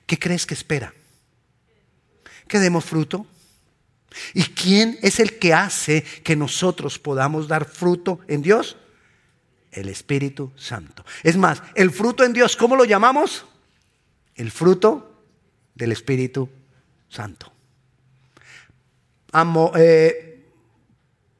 ¿Qué 0.06 0.18
crees 0.18 0.44
que 0.44 0.54
espera? 0.54 0.92
Que 2.50 2.58
demos 2.58 2.84
fruto? 2.84 3.24
¿Y 4.34 4.42
quién 4.42 4.98
es 5.02 5.20
el 5.20 5.38
que 5.38 5.54
hace 5.54 6.02
que 6.24 6.34
nosotros 6.34 6.98
podamos 6.98 7.46
dar 7.46 7.64
fruto 7.64 8.18
en 8.26 8.42
Dios? 8.42 8.76
El 9.70 9.88
Espíritu 9.88 10.50
Santo. 10.56 11.04
Es 11.22 11.36
más, 11.36 11.62
el 11.76 11.92
fruto 11.92 12.24
en 12.24 12.32
Dios, 12.32 12.56
¿cómo 12.56 12.74
lo 12.74 12.84
llamamos? 12.84 13.46
El 14.34 14.50
fruto 14.50 15.22
del 15.76 15.92
Espíritu 15.92 16.48
Santo. 17.08 17.52
Amor, 19.30 19.70
eh, 19.76 20.44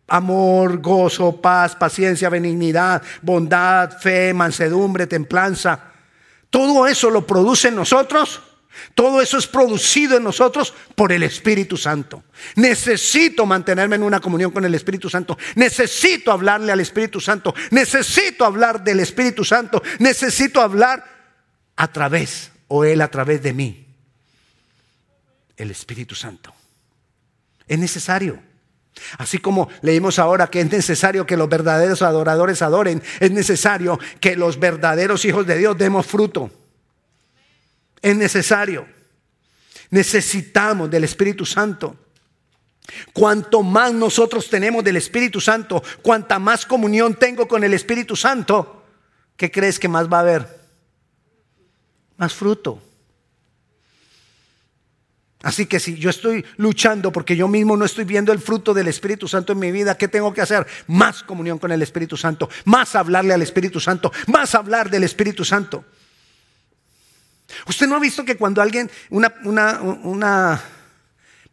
amor, 0.06 0.80
gozo, 0.80 1.40
paz, 1.40 1.74
paciencia, 1.74 2.28
benignidad, 2.28 3.02
bondad, 3.20 3.98
fe, 3.98 4.32
mansedumbre, 4.32 5.08
templanza. 5.08 5.90
Todo 6.50 6.86
eso 6.86 7.10
lo 7.10 7.26
produce 7.26 7.66
en 7.66 7.74
nosotros 7.74 8.42
todo 8.94 9.20
eso 9.20 9.38
es 9.38 9.46
producido 9.46 10.16
en 10.16 10.24
nosotros 10.24 10.74
por 10.94 11.12
el 11.12 11.22
Espíritu 11.22 11.76
Santo. 11.76 12.24
Necesito 12.56 13.46
mantenerme 13.46 13.96
en 13.96 14.02
una 14.02 14.20
comunión 14.20 14.50
con 14.50 14.64
el 14.64 14.74
Espíritu 14.74 15.08
Santo. 15.08 15.38
Necesito 15.54 16.32
hablarle 16.32 16.72
al 16.72 16.80
Espíritu 16.80 17.20
Santo. 17.20 17.54
Necesito 17.70 18.44
hablar 18.44 18.82
del 18.82 19.00
Espíritu 19.00 19.44
Santo. 19.44 19.82
Necesito 19.98 20.60
hablar 20.60 21.04
a 21.76 21.88
través, 21.88 22.50
o 22.68 22.84
Él 22.84 23.00
a 23.00 23.08
través 23.08 23.42
de 23.42 23.52
mí. 23.52 23.86
El 25.56 25.70
Espíritu 25.70 26.14
Santo. 26.14 26.54
Es 27.66 27.78
necesario. 27.78 28.38
Así 29.18 29.38
como 29.38 29.68
leímos 29.82 30.18
ahora 30.18 30.48
que 30.48 30.60
es 30.60 30.70
necesario 30.70 31.26
que 31.26 31.36
los 31.36 31.48
verdaderos 31.48 32.02
adoradores 32.02 32.62
adoren, 32.62 33.02
es 33.20 33.30
necesario 33.30 33.98
que 34.20 34.36
los 34.36 34.58
verdaderos 34.58 35.24
hijos 35.24 35.46
de 35.46 35.56
Dios 35.56 35.78
demos 35.78 36.06
fruto. 36.06 36.50
Es 38.02 38.16
necesario. 38.16 38.86
Necesitamos 39.90 40.90
del 40.90 41.04
Espíritu 41.04 41.44
Santo. 41.44 41.96
Cuanto 43.12 43.62
más 43.62 43.92
nosotros 43.92 44.48
tenemos 44.48 44.82
del 44.82 44.96
Espíritu 44.96 45.40
Santo, 45.40 45.82
cuanta 46.02 46.38
más 46.38 46.66
comunión 46.66 47.14
tengo 47.14 47.46
con 47.46 47.62
el 47.62 47.74
Espíritu 47.74 48.16
Santo, 48.16 48.84
¿qué 49.36 49.50
crees 49.50 49.78
que 49.78 49.88
más 49.88 50.10
va 50.10 50.18
a 50.18 50.20
haber? 50.20 50.60
Más 52.16 52.34
fruto. 52.34 52.82
Así 55.42 55.64
que 55.66 55.80
si 55.80 55.96
yo 55.96 56.10
estoy 56.10 56.44
luchando 56.58 57.12
porque 57.12 57.34
yo 57.34 57.48
mismo 57.48 57.76
no 57.76 57.86
estoy 57.86 58.04
viendo 58.04 58.30
el 58.32 58.40
fruto 58.40 58.74
del 58.74 58.88
Espíritu 58.88 59.26
Santo 59.26 59.52
en 59.52 59.58
mi 59.58 59.72
vida, 59.72 59.96
¿qué 59.96 60.06
tengo 60.06 60.34
que 60.34 60.42
hacer? 60.42 60.66
Más 60.86 61.22
comunión 61.22 61.58
con 61.58 61.72
el 61.72 61.80
Espíritu 61.80 62.16
Santo, 62.16 62.50
más 62.66 62.94
hablarle 62.94 63.32
al 63.32 63.40
Espíritu 63.40 63.80
Santo, 63.80 64.12
más 64.26 64.54
hablar 64.54 64.90
del 64.90 65.04
Espíritu 65.04 65.44
Santo. 65.44 65.84
¿Usted 67.66 67.86
no 67.86 67.96
ha 67.96 68.00
visto 68.00 68.24
que 68.24 68.36
cuando 68.36 68.62
alguien, 68.62 68.90
una, 69.10 70.62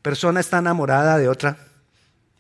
persona 0.02 0.40
está 0.40 0.60
enamorada 0.60 1.18
de 1.18 1.28
otra, 1.28 1.58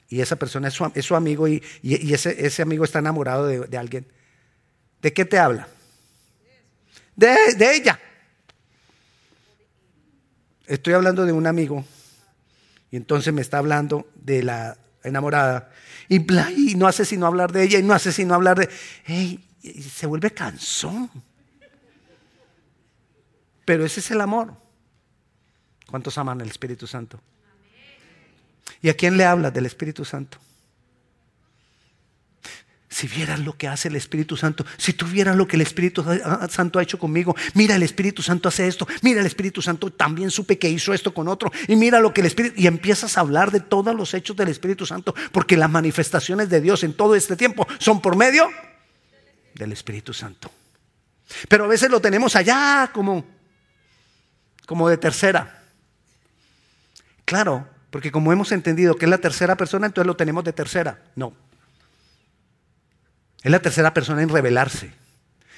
y 0.09 0.21
esa 0.21 0.37
persona 0.37 0.69
es 0.69 1.05
su, 1.05 1.15
amigo 1.15 1.47
y, 1.47 1.61
ese, 1.83 2.61
amigo 2.61 2.83
está 2.83 2.99
enamorado 2.99 3.45
de, 3.47 3.77
alguien, 3.77 4.05
¿de 5.01 5.13
qué 5.13 5.25
te 5.25 5.37
habla? 5.37 5.67
De, 7.15 7.35
ella. 7.73 7.99
Estoy 10.65 10.93
hablando 10.93 11.25
de 11.25 11.31
un 11.31 11.47
amigo 11.47 11.85
y 12.91 12.97
entonces 12.97 13.33
me 13.33 13.41
está 13.41 13.57
hablando 13.57 14.07
de 14.15 14.43
la 14.43 14.77
enamorada 15.03 15.71
y, 16.09 16.19
no 16.75 16.87
hace 16.87 17.05
sino 17.05 17.25
hablar 17.25 17.51
de 17.51 17.63
ella 17.63 17.79
y 17.79 17.83
no 17.83 17.93
hace 17.93 18.11
sino 18.11 18.33
hablar 18.33 18.59
de... 18.59 18.69
Hey, 19.05 19.43
se 19.61 20.05
vuelve 20.05 20.31
cansón. 20.31 21.09
Pero 23.67 23.83
ese 23.83 23.99
es 23.99 24.11
el 24.11 24.21
amor. 24.21 24.53
¿Cuántos 25.87 26.17
aman 26.17 26.39
el 26.39 26.47
Espíritu 26.47 26.87
Santo? 26.87 27.19
¿Y 28.81 28.87
a 28.87 28.93
quién 28.93 29.17
le 29.17 29.25
habla 29.25 29.51
del 29.51 29.65
Espíritu 29.65 30.05
Santo? 30.05 30.37
Si 32.87 33.09
vieras 33.09 33.41
lo 33.41 33.57
que 33.57 33.67
hace 33.67 33.89
el 33.89 33.97
Espíritu 33.97 34.37
Santo, 34.37 34.65
si 34.77 34.93
tú 34.93 35.05
vieras 35.05 35.35
lo 35.35 35.45
que 35.45 35.57
el 35.57 35.63
Espíritu 35.63 36.01
Santo 36.49 36.79
ha 36.79 36.83
hecho 36.83 36.97
conmigo, 36.97 37.35
mira, 37.55 37.75
el 37.75 37.83
Espíritu 37.83 38.21
Santo 38.21 38.47
hace 38.47 38.69
esto, 38.69 38.87
mira, 39.01 39.19
el 39.19 39.25
Espíritu 39.25 39.61
Santo 39.61 39.91
también 39.91 40.31
supe 40.31 40.57
que 40.57 40.69
hizo 40.69 40.93
esto 40.93 41.13
con 41.13 41.27
otro, 41.27 41.51
y 41.67 41.75
mira 41.75 41.99
lo 41.99 42.13
que 42.13 42.21
el 42.21 42.27
Espíritu, 42.27 42.55
y 42.57 42.67
empiezas 42.67 43.17
a 43.17 43.19
hablar 43.19 43.51
de 43.51 43.59
todos 43.59 43.93
los 43.93 44.13
hechos 44.13 44.37
del 44.37 44.47
Espíritu 44.47 44.85
Santo, 44.85 45.13
porque 45.33 45.57
las 45.57 45.69
manifestaciones 45.69 46.47
de 46.47 46.61
Dios 46.61 46.85
en 46.85 46.93
todo 46.93 47.15
este 47.15 47.35
tiempo 47.35 47.67
son 47.79 48.01
por 48.01 48.15
medio 48.15 48.49
del 49.55 49.73
Espíritu 49.73 50.13
Santo. 50.13 50.49
Pero 51.49 51.65
a 51.65 51.67
veces 51.67 51.91
lo 51.91 51.99
tenemos 51.99 52.37
allá 52.37 52.89
como 52.93 53.36
como 54.67 54.89
de 54.89 54.97
tercera. 54.97 55.63
Claro, 57.25 57.65
porque 57.89 58.11
como 58.11 58.31
hemos 58.31 58.51
entendido 58.51 58.95
que 58.95 59.05
es 59.05 59.09
la 59.09 59.17
tercera 59.17 59.55
persona, 59.55 59.87
entonces 59.87 60.05
lo 60.05 60.15
tenemos 60.15 60.43
de 60.43 60.53
tercera. 60.53 60.99
No. 61.15 61.33
Es 63.41 63.49
la 63.49 63.59
tercera 63.59 63.93
persona 63.93 64.21
en 64.21 64.29
revelarse, 64.29 64.91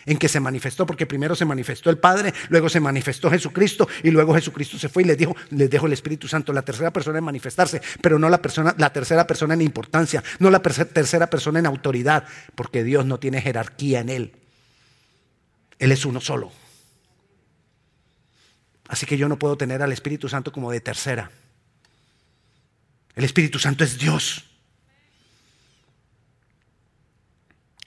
en 0.06 0.18
que 0.18 0.30
se 0.30 0.40
manifestó, 0.40 0.86
porque 0.86 1.08
primero 1.08 1.36
se 1.36 1.44
manifestó 1.44 1.90
el 1.90 1.98
Padre, 1.98 2.34
luego 2.50 2.70
se 2.70 2.80
manifestó 2.80 3.32
Jesucristo 3.32 3.90
y 4.04 4.12
luego 4.12 4.36
Jesucristo 4.36 4.78
se 4.78 4.90
fue 4.90 5.02
y 5.02 5.08
les 5.08 5.18
dijo, 5.18 5.36
les 5.50 5.70
dejo 5.72 5.88
el 5.88 5.94
Espíritu 5.94 6.28
Santo, 6.28 6.54
la 6.54 6.62
tercera 6.62 6.92
persona 6.92 7.18
en 7.18 7.24
manifestarse, 7.24 7.82
pero 8.02 8.20
no 8.20 8.30
la 8.30 8.40
persona, 8.40 8.76
la 8.78 8.94
tercera 8.94 9.26
persona 9.26 9.56
en 9.56 9.64
importancia, 9.64 10.24
no 10.38 10.52
la 10.52 10.62
tercera 10.62 11.28
persona 11.32 11.58
en 11.58 11.66
autoridad, 11.66 12.26
porque 12.54 12.84
Dios 12.84 13.08
no 13.08 13.18
tiene 13.20 13.42
jerarquía 13.42 14.02
en 14.02 14.10
él. 14.10 14.36
Él 15.80 15.92
es 15.92 16.06
uno 16.06 16.22
solo. 16.22 16.52
Así 18.90 19.06
que 19.06 19.18
yo 19.18 19.30
no 19.30 19.38
puedo 19.38 19.56
tener 19.56 19.84
al 19.84 19.92
Espíritu 19.92 20.28
Santo 20.28 20.52
como 20.52 20.72
de 20.72 20.82
tercera. 20.82 21.32
El 23.16 23.24
Espíritu 23.24 23.60
Santo 23.60 23.84
es 23.84 24.00
Dios. 24.00 24.46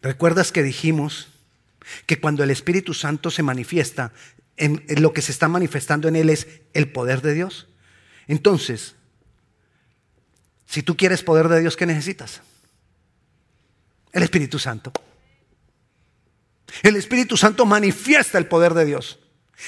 ¿Recuerdas 0.01 0.53
que 0.53 0.63
dijimos 0.63 1.29
que 2.07 2.21
cuando 2.21 2.45
el 2.45 2.51
Espíritu 2.53 2.95
Santo 2.95 3.33
se 3.33 3.43
manifiesta, 3.43 4.13
en, 4.57 4.85
lo 5.01 5.13
que 5.13 5.23
se 5.23 5.33
está 5.33 5.49
manifestando 5.49 6.07
en 6.07 6.15
él 6.15 6.31
es 6.31 6.47
el 6.73 6.93
poder 6.93 7.21
de 7.21 7.35
Dios? 7.35 7.67
Entonces, 8.29 8.95
si 10.67 10.85
tú 10.85 10.97
quieres 10.97 11.25
poder 11.25 11.49
de 11.49 11.61
Dios, 11.61 11.77
¿qué 11.77 11.85
necesitas? 11.85 12.43
El 14.13 14.23
Espíritu 14.23 14.61
Santo. 14.61 14.93
El 16.85 16.95
Espíritu 16.95 17.37
Santo 17.37 17.67
manifiesta 17.67 18.39
el 18.39 18.47
poder 18.47 18.75
de 18.75 18.85
Dios. 18.85 19.19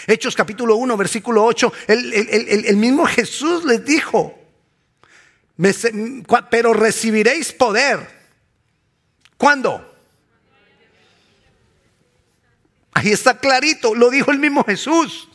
Hechos 0.07 0.35
capítulo 0.35 0.76
1, 0.76 0.96
versículo 0.96 1.44
8, 1.44 1.72
el, 1.88 2.76
mismo 2.76 3.07
Jesús 3.07 3.64
les 3.64 3.85
dijo, 3.85 4.38
pero 6.50 6.72
recibiréis 6.72 7.52
poder. 7.52 8.07
¿Cuándo? 9.37 9.92
Ahí 12.92 13.11
está 13.11 13.38
clarito, 13.38 13.94
lo 13.94 14.11
dijo 14.11 14.30
el 14.30 14.38
mismo 14.38 14.64
Jesús. 14.64 15.28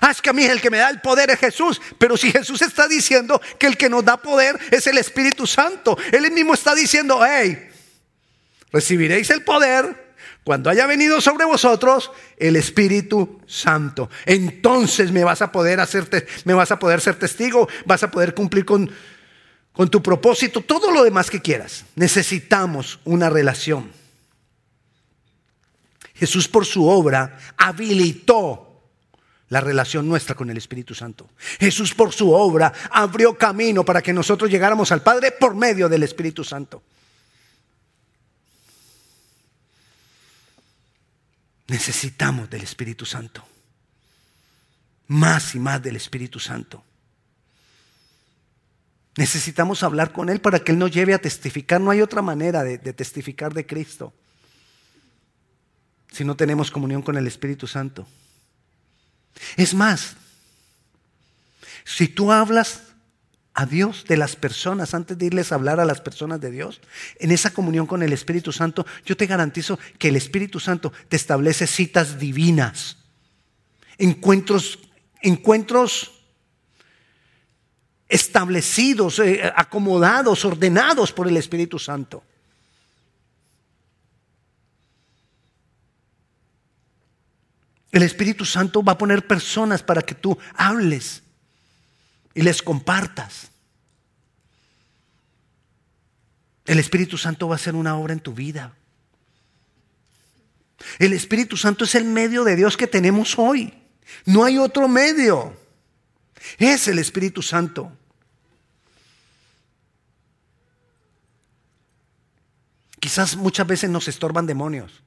Ah, 0.00 0.10
es 0.10 0.20
que 0.20 0.30
a 0.30 0.32
mí 0.32 0.44
el 0.44 0.60
que 0.60 0.70
me 0.70 0.78
da 0.78 0.90
el 0.90 1.00
poder 1.00 1.30
es 1.30 1.38
Jesús. 1.38 1.80
Pero 1.98 2.16
si 2.16 2.30
Jesús 2.30 2.60
está 2.62 2.86
diciendo 2.88 3.40
que 3.58 3.66
el 3.66 3.76
que 3.76 3.88
nos 3.88 4.04
da 4.04 4.16
poder 4.18 4.58
es 4.70 4.86
el 4.86 4.98
Espíritu 4.98 5.46
Santo, 5.46 5.96
Él 6.12 6.30
mismo 6.30 6.54
está 6.54 6.74
diciendo, 6.74 7.20
hey, 7.24 7.70
recibiréis 8.70 9.30
el 9.30 9.42
poder 9.42 10.07
cuando 10.48 10.70
haya 10.70 10.86
venido 10.86 11.20
sobre 11.20 11.44
vosotros 11.44 12.10
el 12.38 12.56
Espíritu 12.56 13.38
Santo. 13.46 14.08
Entonces 14.24 15.12
me 15.12 15.22
vas 15.22 15.42
a 15.42 15.52
poder 15.52 15.78
hacerte, 15.78 16.26
me 16.46 16.54
vas 16.54 16.70
a 16.72 16.78
poder 16.78 17.02
ser 17.02 17.16
testigo, 17.16 17.68
vas 17.84 18.02
a 18.02 18.10
poder 18.10 18.32
cumplir 18.32 18.64
con, 18.64 18.90
con 19.74 19.90
tu 19.90 20.02
propósito, 20.02 20.62
todo 20.62 20.90
lo 20.90 21.04
demás 21.04 21.28
que 21.28 21.42
quieras. 21.42 21.84
Necesitamos 21.96 22.98
una 23.04 23.28
relación. 23.28 23.90
Jesús 26.14 26.48
por 26.48 26.64
su 26.64 26.88
obra 26.88 27.38
habilitó 27.58 28.80
la 29.50 29.60
relación 29.60 30.08
nuestra 30.08 30.34
con 30.34 30.48
el 30.48 30.56
Espíritu 30.56 30.94
Santo. 30.94 31.28
Jesús 31.60 31.92
por 31.92 32.14
su 32.14 32.32
obra 32.32 32.72
abrió 32.90 33.36
camino 33.36 33.84
para 33.84 34.00
que 34.00 34.14
nosotros 34.14 34.50
llegáramos 34.50 34.92
al 34.92 35.02
Padre 35.02 35.30
por 35.32 35.54
medio 35.54 35.90
del 35.90 36.04
Espíritu 36.04 36.42
Santo. 36.42 36.82
Necesitamos 41.68 42.48
del 42.50 42.62
Espíritu 42.62 43.04
Santo. 43.04 43.44
Más 45.06 45.54
y 45.54 45.58
más 45.58 45.82
del 45.82 45.96
Espíritu 45.96 46.40
Santo. 46.40 46.82
Necesitamos 49.16 49.82
hablar 49.82 50.12
con 50.12 50.28
Él 50.28 50.40
para 50.40 50.60
que 50.60 50.72
Él 50.72 50.78
nos 50.78 50.90
lleve 50.90 51.12
a 51.12 51.20
testificar. 51.20 51.80
No 51.80 51.90
hay 51.90 52.00
otra 52.00 52.22
manera 52.22 52.62
de, 52.62 52.78
testificar 52.78 53.52
de 53.52 53.66
Cristo 53.66 54.14
si 56.10 56.24
no 56.24 56.36
tenemos 56.36 56.70
comunión 56.70 57.02
con 57.02 57.16
el 57.18 57.26
Espíritu 57.26 57.66
Santo. 57.66 58.06
Es 59.56 59.74
más, 59.74 60.16
si 61.84 62.08
tú 62.08 62.32
hablas 62.32 62.82
a 63.58 63.66
Dios 63.66 64.04
de 64.06 64.16
las 64.16 64.36
personas 64.36 64.94
antes 64.94 65.18
de 65.18 65.26
irles 65.26 65.50
a 65.50 65.56
hablar 65.56 65.80
a 65.80 65.84
las 65.84 66.00
personas 66.00 66.40
de 66.40 66.52
Dios, 66.52 66.80
en 67.18 67.32
esa 67.32 67.52
comunión 67.52 67.88
con 67.88 68.04
el 68.04 68.12
Espíritu 68.12 68.52
Santo, 68.52 68.86
yo 69.04 69.16
te 69.16 69.26
garantizo 69.26 69.80
que 69.98 70.10
el 70.10 70.16
Espíritu 70.16 70.60
Santo 70.60 70.92
te 71.08 71.16
establece 71.16 71.66
citas 71.66 72.20
divinas, 72.20 72.98
encuentros, 73.98 74.78
encuentros 75.22 76.12
establecidos, 78.08 79.18
eh, 79.18 79.52
acomodados, 79.56 80.44
ordenados 80.44 81.12
por 81.12 81.26
el 81.26 81.36
Espíritu 81.36 81.80
Santo. 81.80 82.22
El 87.90 88.04
Espíritu 88.04 88.44
Santo 88.44 88.84
va 88.84 88.92
a 88.92 88.98
poner 88.98 89.26
personas 89.26 89.82
para 89.82 90.02
que 90.02 90.14
tú 90.14 90.38
hables 90.54 91.24
y 92.38 92.42
les 92.42 92.62
compartas. 92.62 93.50
El 96.64 96.78
Espíritu 96.78 97.18
Santo 97.18 97.48
va 97.48 97.56
a 97.56 97.56
hacer 97.56 97.74
una 97.74 97.96
obra 97.96 98.12
en 98.12 98.20
tu 98.20 98.32
vida. 98.32 98.76
El 101.00 101.14
Espíritu 101.14 101.56
Santo 101.56 101.82
es 101.82 101.96
el 101.96 102.04
medio 102.04 102.44
de 102.44 102.54
Dios 102.54 102.76
que 102.76 102.86
tenemos 102.86 103.36
hoy. 103.40 103.74
No 104.24 104.44
hay 104.44 104.56
otro 104.56 104.86
medio. 104.86 105.60
Es 106.58 106.86
el 106.86 107.00
Espíritu 107.00 107.42
Santo. 107.42 107.90
Quizás 113.00 113.34
muchas 113.34 113.66
veces 113.66 113.90
nos 113.90 114.06
estorban 114.06 114.46
demonios. 114.46 115.02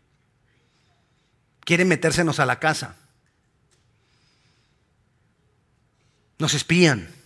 Quieren 1.62 1.88
metérsenos 1.88 2.42
a 2.42 2.46
la 2.46 2.60
casa. 2.60 2.98
Nos 6.38 6.54
espían. 6.54 7.21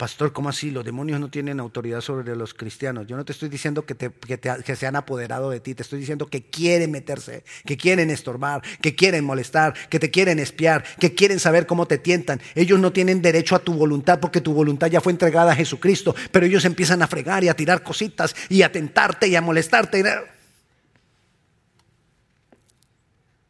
Pastor, 0.00 0.32
¿cómo 0.32 0.48
así? 0.48 0.70
Los 0.70 0.82
demonios 0.82 1.20
no 1.20 1.28
tienen 1.28 1.60
autoridad 1.60 2.00
sobre 2.00 2.34
los 2.34 2.54
cristianos. 2.54 3.06
Yo 3.06 3.18
no 3.18 3.24
te 3.26 3.32
estoy 3.32 3.50
diciendo 3.50 3.84
que, 3.84 3.94
te, 3.94 4.10
que, 4.10 4.74
se 4.74 4.86
han 4.86 4.96
apoderado 4.96 5.50
de 5.50 5.60
ti, 5.60 5.74
te 5.74 5.82
estoy 5.82 6.00
diciendo 6.00 6.26
que 6.26 6.42
quieren 6.46 6.90
meterse, 6.90 7.44
que 7.66 7.76
quieren 7.76 8.08
estorbar, 8.08 8.62
que 8.80 8.94
quieren 8.96 9.26
molestar, 9.26 9.74
que 9.90 9.98
te 9.98 10.10
quieren 10.10 10.38
espiar, 10.38 10.84
que 10.98 11.14
quieren 11.14 11.38
saber 11.38 11.66
cómo 11.66 11.84
te 11.84 11.98
tientan. 11.98 12.40
Ellos 12.54 12.80
no 12.80 12.94
tienen 12.94 13.20
derecho 13.20 13.54
a 13.54 13.58
tu 13.58 13.74
voluntad 13.74 14.20
porque 14.20 14.40
tu 14.40 14.54
voluntad 14.54 14.86
ya 14.86 15.02
fue 15.02 15.12
entregada 15.12 15.52
a 15.52 15.54
Jesucristo, 15.54 16.14
pero 16.32 16.46
ellos 16.46 16.64
empiezan 16.64 17.02
a 17.02 17.06
fregar 17.06 17.44
y 17.44 17.50
a 17.50 17.54
tirar 17.54 17.82
cositas 17.82 18.34
y 18.48 18.62
a 18.62 18.72
tentarte 18.72 19.28
y 19.28 19.36
a 19.36 19.42
molestarte. 19.42 20.02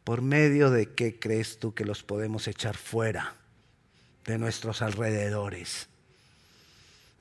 ¿Por 0.03 0.21
medio 0.21 0.69
de 0.69 0.89
qué 0.89 1.17
crees 1.17 1.59
tú 1.59 1.73
que 1.73 1.85
los 1.85 2.03
podemos 2.03 2.49
echar 2.49 2.75
fuera 2.75 3.35
de 4.25 4.37
nuestros 4.37 4.81
alrededores? 4.81 5.87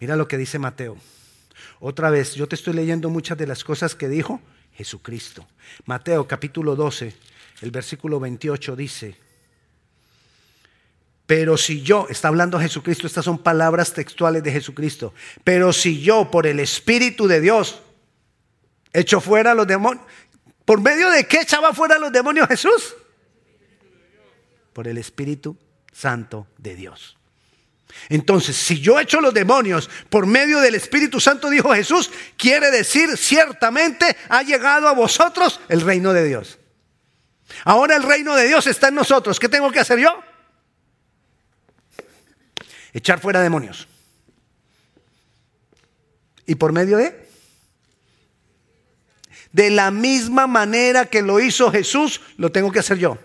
Mira 0.01 0.17
lo 0.17 0.27
que 0.27 0.39
dice 0.39 0.59
Mateo. 0.59 0.97
Otra 1.79 2.11
vez, 2.11 2.35
yo 2.35 2.49
te 2.49 2.55
estoy 2.55 2.75
leyendo 2.75 3.11
muchas 3.11 3.37
de 3.37 3.47
las 3.47 3.63
cosas 3.63 3.95
que 3.95 4.09
dijo 4.09 4.41
Jesucristo. 4.75 5.47
Mateo 5.85 6.27
capítulo 6.27 6.75
12, 6.75 7.15
el 7.61 7.71
versículo 7.71 8.19
28 8.19 8.77
dice, 8.77 9.17
pero 11.31 11.57
si 11.57 11.83
yo, 11.83 12.09
está 12.11 12.27
hablando 12.27 12.59
Jesucristo, 12.59 13.07
estas 13.07 13.25
son 13.25 13.39
palabras 13.39 13.93
textuales 13.93 14.43
de 14.43 14.51
Jesucristo, 14.51 15.15
pero 15.45 15.73
si 15.73 16.01
yo 16.01 16.29
por 16.29 16.47
el 16.47 16.59
Espíritu 16.59 17.29
de 17.29 17.41
Dios 17.41 17.81
echo 18.93 19.21
fuera 19.21 19.53
a 19.53 19.55
los 19.55 19.67
demonios, 19.67 20.05
¿por 20.65 20.81
medio 20.81 21.09
de 21.11 21.29
qué 21.29 21.43
echaba 21.43 21.73
fuera 21.73 21.95
a 21.95 21.99
los 22.01 22.11
demonios 22.11 22.49
Jesús? 22.49 22.97
Por 24.73 24.89
el 24.89 24.99
Espíritu 24.99 25.57
Santo 25.93 26.49
de 26.59 26.75
Dios. 26.75 27.20
Entonces, 28.09 28.57
si 28.57 28.81
yo 28.81 28.99
echo 28.99 29.21
los 29.21 29.35
demonios 29.35 29.89
por 30.09 30.27
medio 30.27 30.61
del 30.61 30.75
Espíritu 30.75 31.21
Santo, 31.21 31.51
dijo 31.51 31.73
Jesús, 31.75 32.11
quiere 32.37 32.71
decir 32.71 33.17
ciertamente 33.17 34.17
ha 34.29 34.43
llegado 34.43 34.89
a 34.89 34.93
vosotros 34.93 35.61
el 35.69 35.81
reino 35.81 36.13
de 36.13 36.25
Dios. 36.25 36.59
Ahora 37.65 37.97
el 37.97 38.03
reino 38.03 38.35
de 38.35 38.47
Dios 38.47 38.67
está 38.67 38.89
en 38.89 38.95
nosotros. 38.95 39.39
¿Qué 39.39 39.49
tengo 39.49 39.71
que 39.71 39.81
hacer 39.81 39.99
yo? 39.99 40.23
Echar 42.93 43.21
fuera 43.21 43.41
demonios. 43.41 43.87
¿Y 46.47 46.57
por 46.57 46.73
medio 46.73 46.97
de? 46.97 47.29
De 49.53 49.71
la 49.71 49.91
misma 49.91 50.47
manera 50.47 51.07
que 51.07 51.23
lo 51.23 51.39
hizo 51.39 51.71
Jesús, 51.71 52.21
lo 52.37 52.51
tengo 52.51 52.73
que 52.73 52.81
hacer 52.81 52.99
yo. 52.99 53.19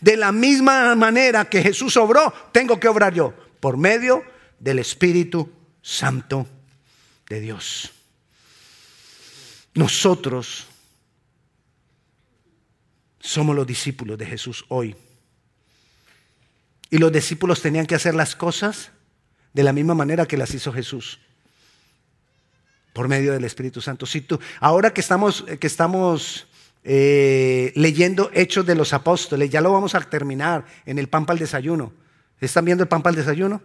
De 0.00 0.16
la 0.16 0.32
misma 0.32 0.94
manera 0.96 1.46
que 1.46 1.62
Jesús 1.62 1.96
obró, 1.96 2.32
tengo 2.52 2.80
que 2.80 2.88
obrar 2.88 3.14
yo 3.14 3.47
por 3.60 3.76
medio 3.76 4.24
del 4.58 4.78
Espíritu 4.78 5.50
Santo 5.82 6.46
de 7.28 7.40
Dios. 7.40 7.92
Nosotros 9.74 10.66
somos 13.20 13.54
los 13.54 13.66
discípulos 13.66 14.18
de 14.18 14.26
Jesús 14.26 14.64
hoy. 14.68 14.96
Y 16.90 16.98
los 16.98 17.12
discípulos 17.12 17.60
tenían 17.60 17.86
que 17.86 17.94
hacer 17.94 18.14
las 18.14 18.34
cosas 18.34 18.90
de 19.52 19.62
la 19.62 19.72
misma 19.72 19.94
manera 19.94 20.26
que 20.26 20.36
las 20.36 20.54
hizo 20.54 20.72
Jesús. 20.72 21.20
Por 22.92 23.08
medio 23.08 23.32
del 23.32 23.44
Espíritu 23.44 23.80
Santo. 23.80 24.06
Si 24.06 24.22
tú, 24.22 24.40
ahora 24.60 24.92
que 24.92 25.00
estamos, 25.00 25.44
que 25.60 25.66
estamos 25.66 26.46
eh, 26.84 27.72
leyendo 27.76 28.30
Hechos 28.32 28.64
de 28.64 28.74
los 28.74 28.92
Apóstoles, 28.92 29.50
ya 29.50 29.60
lo 29.60 29.72
vamos 29.72 29.94
a 29.94 30.00
terminar 30.00 30.64
en 30.86 30.98
el 30.98 31.08
pan 31.08 31.26
para 31.26 31.34
el 31.34 31.40
desayuno. 31.40 31.92
¿Están 32.40 32.64
viendo 32.64 32.82
el 32.82 32.88
pan 32.88 33.02
para 33.02 33.12
el 33.12 33.24
desayuno? 33.24 33.60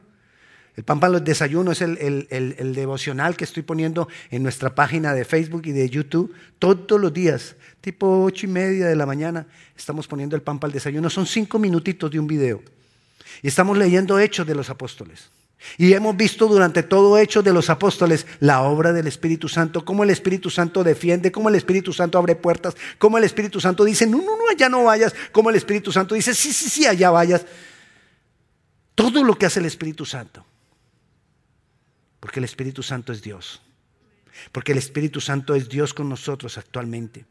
El 0.75 0.83
pan 0.83 0.99
para 0.99 1.13
los 1.13 1.23
desayunos 1.23 1.81
es 1.81 1.87
el, 1.99 2.73
devocional 2.73 3.37
que 3.37 3.43
estoy 3.43 3.61
poniendo 3.61 4.07
en 4.31 4.41
nuestra 4.41 4.73
página 4.73 5.13
de 5.13 5.23
Facebook 5.23 5.63
y 5.65 5.71
de 5.71 5.87
YouTube 5.87 6.33
todos 6.57 6.99
los 6.99 7.13
días, 7.13 7.55
tipo 7.79 8.23
ocho 8.23 8.47
y 8.47 8.49
media 8.49 8.87
de 8.87 8.95
la 8.95 9.05
mañana, 9.05 9.45
estamos 9.77 10.07
poniendo 10.07 10.35
el 10.35 10.41
pan 10.41 10.59
para 10.59 10.69
el 10.69 10.73
desayuno. 10.73 11.11
Son 11.11 11.27
cinco 11.27 11.59
minutitos 11.59 12.09
de 12.09 12.19
un 12.19 12.25
video. 12.25 12.63
Y 13.43 13.47
estamos 13.47 13.77
leyendo 13.77 14.17
Hechos 14.17 14.47
de 14.47 14.55
los 14.55 14.69
Apóstoles. 14.71 15.29
Y 15.77 15.93
hemos 15.93 16.17
visto 16.17 16.47
durante 16.47 16.81
todo 16.81 17.17
Hechos 17.19 17.43
de 17.43 17.53
los 17.53 17.69
Apóstoles 17.69 18.25
la 18.39 18.61
obra 18.61 18.93
del 18.93 19.05
Espíritu 19.05 19.47
Santo, 19.47 19.85
cómo 19.85 20.03
el 20.03 20.09
Espíritu 20.09 20.49
Santo 20.49 20.83
defiende, 20.83 21.31
cómo 21.31 21.49
el 21.49 21.55
Espíritu 21.55 21.93
Santo 21.93 22.17
abre 22.17 22.35
puertas, 22.35 22.75
cómo 22.97 23.17
el 23.17 23.23
Espíritu 23.23 23.61
Santo 23.61 23.83
dice, 23.83 24.07
no, 24.07 24.17
no, 24.17 24.37
no, 24.37 24.49
allá 24.49 24.69
no 24.69 24.83
vayas, 24.83 25.13
cómo 25.31 25.51
el 25.51 25.55
Espíritu 25.55 25.91
Santo 25.91 26.15
dice, 26.15 26.33
sí, 26.33 26.51
sí, 26.51 26.67
sí, 26.67 26.85
allá 26.85 27.11
vayas. 27.11 27.45
Todo 28.95 29.23
lo 29.23 29.37
que 29.37 29.45
hace 29.45 29.59
el 29.59 29.65
Espíritu 29.65 30.05
Santo. 30.05 30.45
Porque 32.19 32.39
el 32.39 32.45
Espíritu 32.45 32.83
Santo 32.83 33.11
es 33.11 33.21
Dios. 33.21 33.61
Porque 34.51 34.71
el 34.71 34.77
Espíritu 34.77 35.19
Santo 35.19 35.55
es 35.55 35.69
Dios 35.69 35.93
con 35.93 36.09
nosotros 36.09 36.57
actualmente. 36.57 37.25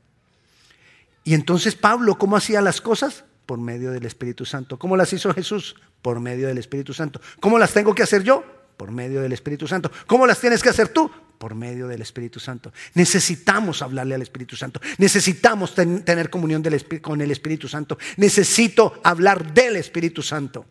Y 1.25 1.35
entonces 1.35 1.75
Pablo, 1.75 2.18
¿cómo 2.18 2.37
hacía 2.37 2.61
las 2.61 2.81
cosas? 2.81 3.25
Por 3.46 3.59
medio 3.59 3.90
del 3.90 4.05
Espíritu 4.07 4.44
Santo. 4.44 4.79
¿Cómo 4.79 4.96
las 4.96 5.12
hizo 5.12 5.33
Jesús? 5.33 5.77
Por 6.03 6.20
medio 6.20 6.48
del 6.48 6.59
Espíritu 6.59 6.92
Santo. 6.94 7.20
¿Cómo 7.40 7.59
las 7.59 7.72
tengo 7.72 7.94
que 7.94 8.03
hacer 8.03 8.22
yo? 8.22 8.44
Por 8.77 8.90
medio 8.90 9.22
del 9.22 9.33
Espíritu 9.33 9.66
Santo. 9.66 9.90
¿Cómo 10.07 10.27
las 10.27 10.40
tienes 10.40 10.62
que 10.62 10.68
hacer 10.68 10.88
tú? 10.88 11.11
Por 11.38 11.55
medio 11.55 11.88
del 11.88 12.03
Espíritu 12.03 12.38
Santo. 12.40 12.72
Necesitamos 12.94 13.83
hablarle 13.83 14.14
al 14.14 14.22
Espíritu 14.22 14.57
Santo. 14.57 14.81
Necesitamos 14.98 15.75
tener 15.75 16.31
comunión 16.31 16.62
con 17.01 17.20
el 17.20 17.31
Espíritu 17.31 17.68
Santo. 17.68 17.98
Necesito 18.16 19.01
hablar 19.05 19.53
del 19.53 19.77
Espíritu 19.77 20.22
Santo. 20.22 20.66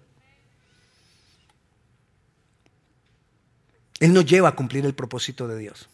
Él 4.01 4.13
nos 4.13 4.25
lleva 4.25 4.49
a 4.49 4.55
cumplir 4.55 4.83
el 4.83 4.95
propósito 4.95 5.47
de 5.47 5.59
Dios. 5.59 5.87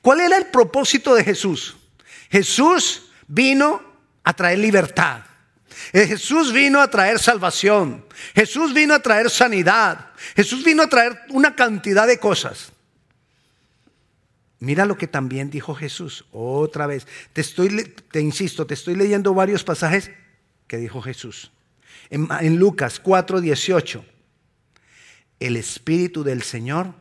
¿Cuál 0.00 0.20
era 0.20 0.38
el 0.38 0.46
propósito 0.46 1.14
de 1.14 1.22
Jesús? 1.22 1.76
Jesús 2.30 3.10
vino 3.28 3.82
a 4.24 4.32
traer 4.32 4.58
libertad. 4.58 5.22
Eh, 5.92 6.06
Jesús 6.06 6.50
vino 6.50 6.80
a 6.80 6.88
traer 6.88 7.18
salvación. 7.18 8.06
Jesús 8.34 8.72
vino 8.72 8.94
a 8.94 9.00
traer 9.00 9.28
sanidad. 9.28 10.12
Jesús 10.34 10.64
vino 10.64 10.82
a 10.82 10.88
traer 10.88 11.20
una 11.28 11.54
cantidad 11.54 12.06
de 12.06 12.18
cosas. 12.18 12.72
Mira 14.60 14.86
lo 14.86 14.96
que 14.96 15.06
también 15.06 15.50
dijo 15.50 15.74
Jesús. 15.74 16.24
Otra 16.32 16.86
vez, 16.86 17.06
te 17.34 18.20
insisto, 18.20 18.66
te 18.66 18.72
estoy 18.72 18.94
leyendo 18.96 19.34
varios 19.34 19.62
pasajes 19.62 20.10
que 20.66 20.78
dijo 20.78 21.02
Jesús. 21.02 21.52
En, 22.08 22.28
en 22.40 22.56
Lucas 22.56 22.98
4, 22.98 23.42
18 23.42 24.06
el 25.46 25.56
Espíritu 25.56 26.24
del 26.24 26.42
Señor 26.42 26.94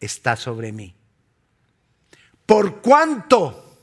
está 0.00 0.36
sobre 0.36 0.72
mí. 0.72 0.94
¿Por 2.46 2.80
cuánto? 2.80 3.78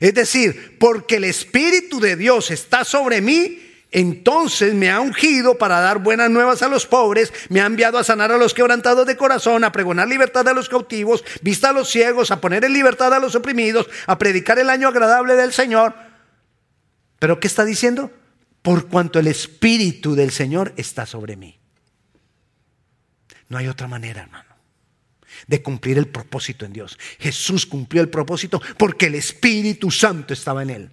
Es 0.00 0.14
decir, 0.14 0.76
porque 0.78 1.16
el 1.16 1.24
Espíritu 1.24 2.00
de 2.00 2.16
Dios 2.16 2.50
está 2.50 2.84
sobre 2.84 3.20
mí, 3.20 3.62
entonces 3.90 4.74
me 4.74 4.90
ha 4.90 5.00
ungido 5.00 5.56
para 5.56 5.80
dar 5.80 6.00
buenas 6.00 6.28
nuevas 6.28 6.60
a 6.62 6.68
los 6.68 6.86
pobres, 6.86 7.32
me 7.48 7.60
ha 7.60 7.66
enviado 7.66 7.98
a 7.98 8.04
sanar 8.04 8.32
a 8.32 8.36
los 8.36 8.52
quebrantados 8.52 9.06
de 9.06 9.16
corazón, 9.16 9.64
a 9.64 9.72
pregonar 9.72 10.08
libertad 10.08 10.46
a 10.48 10.52
los 10.52 10.68
cautivos, 10.68 11.24
vista 11.40 11.70
a 11.70 11.72
los 11.72 11.88
ciegos, 11.88 12.30
a 12.30 12.40
poner 12.40 12.64
en 12.64 12.74
libertad 12.74 13.14
a 13.14 13.18
los 13.18 13.34
oprimidos, 13.34 13.86
a 14.06 14.18
predicar 14.18 14.58
el 14.58 14.68
año 14.68 14.88
agradable 14.88 15.34
del 15.36 15.52
Señor. 15.52 15.94
¿Pero 17.18 17.40
qué 17.40 17.46
está 17.46 17.64
diciendo? 17.64 18.10
Por 18.60 18.88
cuanto 18.88 19.18
el 19.18 19.28
Espíritu 19.28 20.14
del 20.14 20.32
Señor 20.32 20.74
está 20.76 21.06
sobre 21.06 21.36
mí. 21.36 21.58
No 23.48 23.58
hay 23.58 23.68
otra 23.68 23.86
manera, 23.86 24.22
hermano, 24.22 24.54
de 25.46 25.62
cumplir 25.62 25.98
el 25.98 26.08
propósito 26.08 26.64
en 26.64 26.72
Dios. 26.72 26.98
Jesús 27.18 27.66
cumplió 27.66 28.02
el 28.02 28.08
propósito 28.08 28.60
porque 28.76 29.06
el 29.06 29.14
Espíritu 29.14 29.90
Santo 29.90 30.32
estaba 30.32 30.62
en 30.62 30.70
él. 30.70 30.90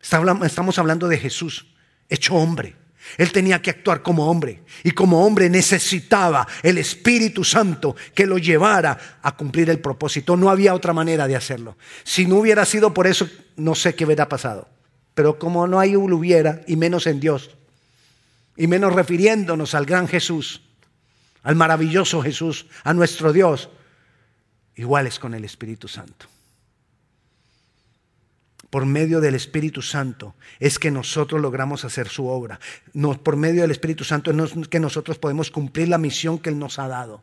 Estamos 0.00 0.78
hablando 0.78 1.08
de 1.08 1.18
Jesús, 1.18 1.66
hecho 2.08 2.34
hombre. 2.34 2.76
Él 3.18 3.30
tenía 3.30 3.62
que 3.62 3.70
actuar 3.70 4.02
como 4.02 4.28
hombre 4.28 4.62
y 4.82 4.90
como 4.90 5.24
hombre 5.24 5.48
necesitaba 5.48 6.46
el 6.62 6.78
Espíritu 6.78 7.44
Santo 7.44 7.94
que 8.14 8.26
lo 8.26 8.38
llevara 8.38 9.18
a 9.22 9.36
cumplir 9.36 9.70
el 9.70 9.78
propósito. 9.78 10.36
No 10.36 10.50
había 10.50 10.74
otra 10.74 10.92
manera 10.92 11.28
de 11.28 11.36
hacerlo. 11.36 11.76
Si 12.02 12.26
no 12.26 12.36
hubiera 12.36 12.64
sido 12.64 12.92
por 12.92 13.06
eso, 13.06 13.28
no 13.56 13.74
sé 13.74 13.94
qué 13.94 14.04
hubiera 14.04 14.28
pasado. 14.28 14.68
Pero 15.14 15.38
como 15.38 15.66
no 15.66 15.78
hay 15.78 15.96
hubiera, 15.96 16.62
y 16.66 16.76
menos 16.76 17.06
en 17.06 17.20
Dios, 17.20 17.50
y 18.56 18.66
menos 18.66 18.92
refiriéndonos 18.92 19.74
al 19.74 19.86
gran 19.86 20.08
Jesús, 20.08 20.62
al 21.46 21.54
maravilloso 21.54 22.20
Jesús, 22.22 22.66
a 22.82 22.92
nuestro 22.92 23.32
Dios, 23.32 23.70
iguales 24.74 25.20
con 25.20 25.32
el 25.32 25.44
Espíritu 25.44 25.86
Santo. 25.86 26.26
Por 28.68 28.84
medio 28.84 29.20
del 29.20 29.36
Espíritu 29.36 29.80
Santo 29.80 30.34
es 30.58 30.80
que 30.80 30.90
nosotros 30.90 31.40
logramos 31.40 31.84
hacer 31.84 32.08
su 32.08 32.26
obra. 32.26 32.58
Por 33.22 33.36
medio 33.36 33.62
del 33.62 33.70
Espíritu 33.70 34.02
Santo 34.02 34.32
es 34.32 34.68
que 34.68 34.80
nosotros 34.80 35.18
podemos 35.18 35.52
cumplir 35.52 35.86
la 35.86 35.98
misión 35.98 36.40
que 36.40 36.50
Él 36.50 36.58
nos 36.58 36.80
ha 36.80 36.88
dado. 36.88 37.22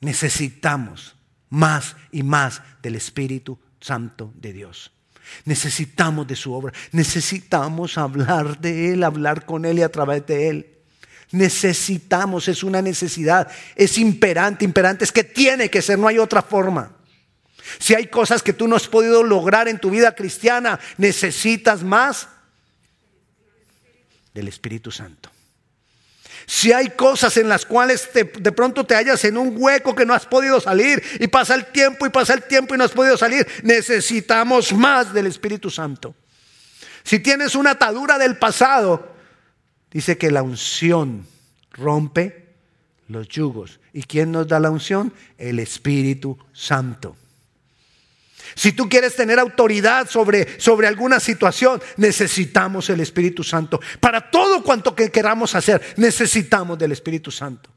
Necesitamos 0.00 1.14
más 1.50 1.94
y 2.10 2.24
más 2.24 2.62
del 2.82 2.96
Espíritu 2.96 3.60
Santo 3.80 4.32
de 4.34 4.52
Dios. 4.52 4.90
Necesitamos 5.44 6.26
de 6.26 6.34
su 6.34 6.52
obra. 6.52 6.72
Necesitamos 6.90 7.96
hablar 7.96 8.60
de 8.60 8.92
Él, 8.92 9.04
hablar 9.04 9.46
con 9.46 9.64
Él 9.64 9.78
y 9.78 9.82
a 9.82 9.92
través 9.92 10.26
de 10.26 10.48
Él. 10.48 10.73
Necesitamos, 11.34 12.46
es 12.46 12.62
una 12.62 12.80
necesidad, 12.80 13.50
es 13.74 13.98
imperante, 13.98 14.64
imperante, 14.64 15.02
es 15.02 15.10
que 15.10 15.24
tiene 15.24 15.68
que 15.68 15.82
ser, 15.82 15.98
no 15.98 16.06
hay 16.06 16.16
otra 16.16 16.42
forma. 16.42 16.92
Si 17.80 17.92
hay 17.92 18.06
cosas 18.06 18.40
que 18.40 18.52
tú 18.52 18.68
no 18.68 18.76
has 18.76 18.86
podido 18.86 19.24
lograr 19.24 19.66
en 19.66 19.80
tu 19.80 19.90
vida 19.90 20.14
cristiana, 20.14 20.78
necesitas 20.96 21.82
más 21.82 22.28
del 24.32 24.46
Espíritu 24.46 24.92
Santo. 24.92 25.28
Si 26.46 26.72
hay 26.72 26.90
cosas 26.90 27.36
en 27.36 27.48
las 27.48 27.66
cuales 27.66 28.08
de 28.12 28.52
pronto 28.52 28.84
te 28.86 28.94
hallas 28.94 29.24
en 29.24 29.36
un 29.36 29.56
hueco 29.56 29.92
que 29.92 30.06
no 30.06 30.14
has 30.14 30.26
podido 30.26 30.60
salir 30.60 31.02
y 31.18 31.26
pasa 31.26 31.56
el 31.56 31.66
tiempo 31.66 32.06
y 32.06 32.10
pasa 32.10 32.34
el 32.34 32.44
tiempo 32.44 32.76
y 32.76 32.78
no 32.78 32.84
has 32.84 32.92
podido 32.92 33.16
salir, 33.16 33.44
necesitamos 33.64 34.72
más 34.72 35.12
del 35.12 35.26
Espíritu 35.26 35.68
Santo. 35.68 36.14
Si 37.02 37.18
tienes 37.18 37.56
una 37.56 37.72
atadura 37.72 38.18
del 38.18 38.36
pasado, 38.36 39.13
Dice 39.94 40.18
que 40.18 40.32
la 40.32 40.42
unción 40.42 41.24
rompe 41.70 42.56
los 43.06 43.28
yugos. 43.28 43.78
¿Y 43.92 44.02
quién 44.02 44.32
nos 44.32 44.48
da 44.48 44.58
la 44.58 44.72
unción? 44.72 45.14
El 45.38 45.60
Espíritu 45.60 46.36
Santo. 46.52 47.16
Si 48.56 48.72
tú 48.72 48.88
quieres 48.88 49.14
tener 49.14 49.38
autoridad 49.38 50.10
sobre, 50.10 50.60
sobre 50.60 50.88
alguna 50.88 51.20
situación, 51.20 51.80
necesitamos 51.96 52.90
el 52.90 53.00
Espíritu 53.00 53.44
Santo. 53.44 53.80
Para 54.00 54.32
todo 54.32 54.64
cuanto 54.64 54.96
que 54.96 55.12
queramos 55.12 55.54
hacer, 55.54 55.80
necesitamos 55.96 56.76
del 56.76 56.90
Espíritu 56.90 57.30
Santo. 57.30 57.70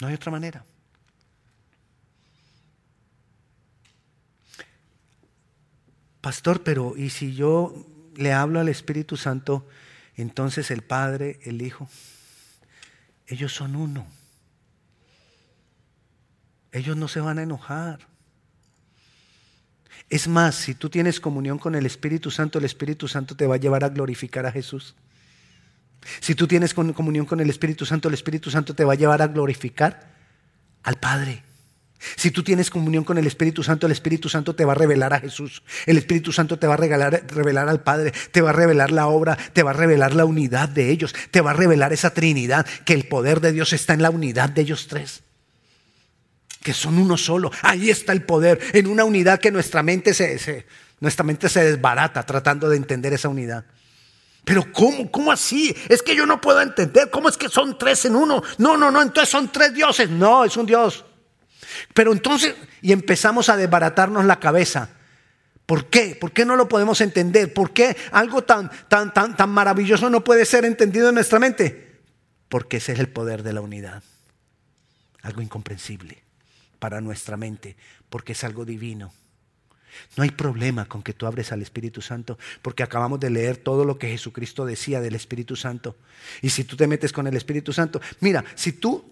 No 0.00 0.08
hay 0.08 0.14
otra 0.14 0.32
manera. 0.32 0.64
Pastor, 6.20 6.64
pero 6.64 6.96
¿y 6.96 7.10
si 7.10 7.32
yo 7.32 7.86
le 8.16 8.32
hablo 8.32 8.58
al 8.58 8.68
Espíritu 8.68 9.16
Santo 9.16 9.64
entonces 10.22 10.70
el 10.70 10.82
Padre, 10.82 11.38
el 11.44 11.62
Hijo, 11.62 11.88
ellos 13.26 13.54
son 13.54 13.76
uno. 13.76 14.06
Ellos 16.72 16.96
no 16.96 17.08
se 17.08 17.20
van 17.20 17.38
a 17.38 17.42
enojar. 17.42 18.00
Es 20.10 20.28
más, 20.28 20.54
si 20.54 20.74
tú 20.74 20.88
tienes 20.88 21.20
comunión 21.20 21.58
con 21.58 21.74
el 21.74 21.86
Espíritu 21.86 22.30
Santo, 22.30 22.58
el 22.58 22.64
Espíritu 22.64 23.08
Santo 23.08 23.36
te 23.36 23.46
va 23.46 23.56
a 23.56 23.58
llevar 23.58 23.84
a 23.84 23.90
glorificar 23.90 24.46
a 24.46 24.52
Jesús. 24.52 24.94
Si 26.20 26.34
tú 26.34 26.46
tienes 26.46 26.74
comunión 26.74 27.26
con 27.26 27.40
el 27.40 27.50
Espíritu 27.50 27.84
Santo, 27.84 28.08
el 28.08 28.14
Espíritu 28.14 28.50
Santo 28.50 28.74
te 28.74 28.84
va 28.84 28.94
a 28.94 28.96
llevar 28.96 29.20
a 29.20 29.28
glorificar 29.28 30.14
al 30.82 30.96
Padre. 30.96 31.42
Si 32.16 32.30
tú 32.30 32.44
tienes 32.44 32.70
comunión 32.70 33.02
con 33.02 33.18
el 33.18 33.26
Espíritu 33.26 33.62
Santo, 33.62 33.86
el 33.86 33.92
Espíritu 33.92 34.28
Santo 34.28 34.54
te 34.54 34.64
va 34.64 34.72
a 34.72 34.76
revelar 34.76 35.12
a 35.14 35.20
Jesús. 35.20 35.62
El 35.84 35.98
Espíritu 35.98 36.32
Santo 36.32 36.58
te 36.58 36.66
va 36.66 36.74
a 36.74 36.76
regalar, 36.76 37.24
revelar 37.28 37.68
al 37.68 37.82
Padre, 37.82 38.12
te 38.30 38.40
va 38.40 38.50
a 38.50 38.52
revelar 38.52 38.92
la 38.92 39.08
obra, 39.08 39.36
te 39.52 39.62
va 39.62 39.70
a 39.70 39.74
revelar 39.74 40.14
la 40.14 40.24
unidad 40.24 40.68
de 40.68 40.90
ellos, 40.90 41.14
te 41.30 41.40
va 41.40 41.50
a 41.50 41.54
revelar 41.54 41.92
esa 41.92 42.10
Trinidad, 42.10 42.66
que 42.84 42.94
el 42.94 43.08
poder 43.08 43.40
de 43.40 43.52
Dios 43.52 43.72
está 43.72 43.94
en 43.94 44.02
la 44.02 44.10
unidad 44.10 44.50
de 44.50 44.62
ellos 44.62 44.86
tres. 44.86 45.22
Que 46.62 46.72
son 46.72 46.98
uno 46.98 47.16
solo. 47.16 47.50
Ahí 47.62 47.90
está 47.90 48.12
el 48.12 48.22
poder, 48.22 48.60
en 48.72 48.86
una 48.86 49.04
unidad 49.04 49.40
que 49.40 49.50
nuestra 49.50 49.82
mente 49.82 50.14
se, 50.14 50.66
nuestra 51.00 51.24
mente 51.24 51.48
se 51.48 51.64
desbarata 51.64 52.24
tratando 52.24 52.68
de 52.68 52.76
entender 52.76 53.12
esa 53.12 53.28
unidad. 53.28 53.64
Pero 54.44 54.72
¿cómo? 54.72 55.10
¿Cómo 55.10 55.32
así? 55.32 55.76
Es 55.88 56.00
que 56.00 56.14
yo 56.14 56.26
no 56.26 56.40
puedo 56.40 56.60
entender. 56.62 57.10
¿Cómo 57.10 57.28
es 57.28 57.36
que 57.36 57.48
son 57.48 57.76
tres 57.76 58.04
en 58.04 58.16
uno? 58.16 58.42
No, 58.56 58.76
no, 58.76 58.90
no, 58.90 59.02
entonces 59.02 59.28
son 59.28 59.52
tres 59.52 59.74
dioses. 59.74 60.08
No, 60.08 60.44
es 60.44 60.56
un 60.56 60.64
Dios. 60.64 61.04
Pero 61.94 62.12
entonces, 62.12 62.54
y 62.82 62.92
empezamos 62.92 63.48
a 63.48 63.56
desbaratarnos 63.56 64.24
la 64.24 64.40
cabeza. 64.40 64.90
¿Por 65.66 65.90
qué? 65.90 66.16
¿Por 66.18 66.32
qué 66.32 66.44
no 66.44 66.56
lo 66.56 66.68
podemos 66.68 67.00
entender? 67.00 67.52
¿Por 67.52 67.72
qué 67.72 67.96
algo 68.12 68.42
tan, 68.42 68.70
tan, 68.88 69.12
tan, 69.12 69.36
tan 69.36 69.50
maravilloso 69.50 70.08
no 70.08 70.24
puede 70.24 70.46
ser 70.46 70.64
entendido 70.64 71.10
en 71.10 71.14
nuestra 71.14 71.38
mente? 71.38 72.00
Porque 72.48 72.78
ese 72.78 72.92
es 72.92 72.98
el 72.98 73.08
poder 73.08 73.42
de 73.42 73.52
la 73.52 73.60
unidad. 73.60 74.02
Algo 75.22 75.42
incomprensible 75.42 76.22
para 76.78 77.00
nuestra 77.00 77.36
mente, 77.36 77.76
porque 78.08 78.32
es 78.32 78.44
algo 78.44 78.64
divino. 78.64 79.12
No 80.16 80.22
hay 80.22 80.30
problema 80.30 80.86
con 80.86 81.02
que 81.02 81.12
tú 81.12 81.26
abres 81.26 81.52
al 81.52 81.60
Espíritu 81.60 82.00
Santo, 82.00 82.38
porque 82.62 82.82
acabamos 82.82 83.20
de 83.20 83.30
leer 83.30 83.56
todo 83.56 83.84
lo 83.84 83.98
que 83.98 84.08
Jesucristo 84.08 84.64
decía 84.64 85.00
del 85.00 85.14
Espíritu 85.14 85.56
Santo. 85.56 85.96
Y 86.40 86.50
si 86.50 86.64
tú 86.64 86.76
te 86.76 86.86
metes 86.86 87.12
con 87.12 87.26
el 87.26 87.36
Espíritu 87.36 87.72
Santo, 87.72 88.00
mira, 88.20 88.44
si 88.54 88.72
tú 88.72 89.04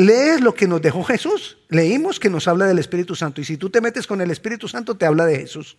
lees 0.00 0.40
lo 0.40 0.54
que 0.54 0.66
nos 0.66 0.80
dejó 0.80 1.04
Jesús, 1.04 1.58
leímos 1.68 2.18
que 2.18 2.30
nos 2.30 2.48
habla 2.48 2.64
del 2.64 2.78
Espíritu 2.78 3.14
Santo. 3.14 3.42
Y 3.42 3.44
si 3.44 3.58
tú 3.58 3.68
te 3.68 3.82
metes 3.82 4.06
con 4.06 4.22
el 4.22 4.30
Espíritu 4.30 4.66
Santo, 4.66 4.96
te 4.96 5.04
habla 5.04 5.26
de 5.26 5.40
Jesús. 5.40 5.76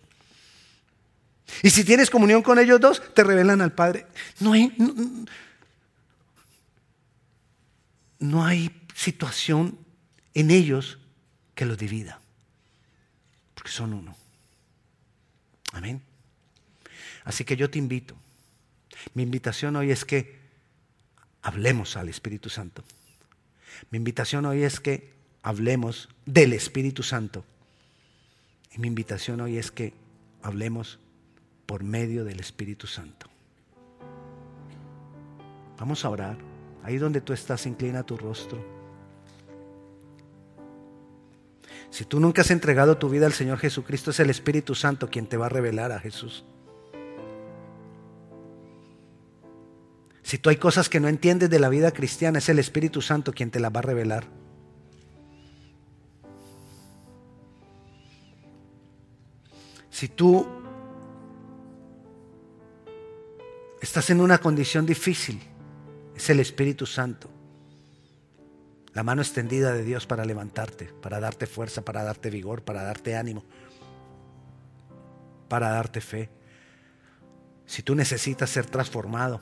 Y 1.64 1.70
si 1.70 1.82
tienes 1.82 2.08
comunión 2.08 2.40
con 2.40 2.60
ellos 2.60 2.80
dos, 2.80 3.02
te 3.14 3.24
revelan 3.24 3.60
al 3.60 3.72
Padre. 3.72 4.06
No 4.38 4.52
hay, 4.52 4.72
no, 8.20 8.44
hay 8.44 8.70
situación 8.94 9.76
en 10.34 10.52
ellos 10.52 10.98
que 11.56 11.66
los 11.66 11.76
divida, 11.76 12.20
porque 13.56 13.72
son 13.72 13.92
uno. 13.92 14.16
Amén. 15.72 16.00
Así 17.24 17.44
que 17.44 17.56
yo 17.56 17.68
te 17.68 17.78
invito. 17.78 18.14
Mi 19.14 19.24
invitación 19.24 19.74
hoy 19.74 19.90
es 19.90 20.04
que 20.04 20.38
hablemos 21.42 21.96
al 21.96 22.08
Espíritu 22.08 22.48
Santo. 22.48 22.84
Mi 23.90 23.98
invitación 23.98 24.46
hoy 24.46 24.62
es 24.62 24.80
que 24.80 25.12
hablemos 25.42 26.08
del 26.24 26.52
Espíritu 26.52 27.02
Santo. 27.02 27.44
Y 28.74 28.80
mi 28.80 28.88
invitación 28.88 29.40
hoy 29.40 29.58
es 29.58 29.70
que 29.70 29.92
hablemos 30.42 30.98
por 31.66 31.84
medio 31.84 32.24
del 32.24 32.40
Espíritu 32.40 32.86
Santo. 32.86 33.26
Vamos 35.78 36.04
a 36.04 36.10
orar. 36.10 36.38
Ahí 36.82 36.96
donde 36.96 37.20
tú 37.20 37.32
estás, 37.32 37.66
inclina 37.66 38.02
tu 38.02 38.16
rostro. 38.16 38.64
Si 41.90 42.04
tú 42.04 42.20
nunca 42.20 42.40
has 42.42 42.50
entregado 42.50 42.96
tu 42.96 43.08
vida 43.08 43.26
al 43.26 43.32
Señor 43.32 43.58
Jesucristo, 43.58 44.10
es 44.10 44.20
el 44.20 44.30
Espíritu 44.30 44.74
Santo 44.74 45.10
quien 45.10 45.26
te 45.26 45.36
va 45.36 45.46
a 45.46 45.50
revelar 45.50 45.92
a 45.92 46.00
Jesús. 46.00 46.44
Si 50.22 50.38
tú 50.38 50.50
hay 50.50 50.56
cosas 50.56 50.88
que 50.88 51.00
no 51.00 51.08
entiendes 51.08 51.50
de 51.50 51.58
la 51.58 51.68
vida 51.68 51.92
cristiana, 51.92 52.38
es 52.38 52.48
el 52.48 52.58
Espíritu 52.58 53.02
Santo 53.02 53.32
quien 53.32 53.50
te 53.50 53.60
las 53.60 53.72
va 53.74 53.80
a 53.80 53.82
revelar. 53.82 54.24
Si 59.90 60.08
tú 60.08 60.46
estás 63.80 64.10
en 64.10 64.20
una 64.20 64.38
condición 64.38 64.86
difícil, 64.86 65.40
es 66.16 66.30
el 66.30 66.40
Espíritu 66.40 66.86
Santo 66.86 67.28
la 68.94 69.02
mano 69.02 69.22
extendida 69.22 69.72
de 69.72 69.84
Dios 69.84 70.06
para 70.06 70.24
levantarte, 70.24 70.86
para 71.00 71.18
darte 71.18 71.46
fuerza, 71.46 71.82
para 71.82 72.02
darte 72.02 72.30
vigor, 72.30 72.62
para 72.62 72.82
darte 72.82 73.16
ánimo, 73.16 73.44
para 75.48 75.70
darte 75.70 76.00
fe. 76.00 76.28
Si 77.64 77.82
tú 77.82 77.94
necesitas 77.94 78.50
ser 78.50 78.66
transformado, 78.66 79.40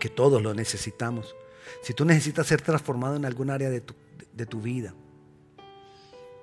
que 0.00 0.08
todos 0.08 0.42
lo 0.42 0.52
necesitamos, 0.52 1.36
si 1.82 1.94
tú 1.94 2.04
necesitas 2.04 2.48
ser 2.48 2.60
transformado 2.60 3.14
en 3.14 3.24
algún 3.24 3.50
área 3.50 3.70
de 3.70 3.80
tu, 3.80 3.94
de 4.32 4.46
tu 4.46 4.60
vida, 4.60 4.92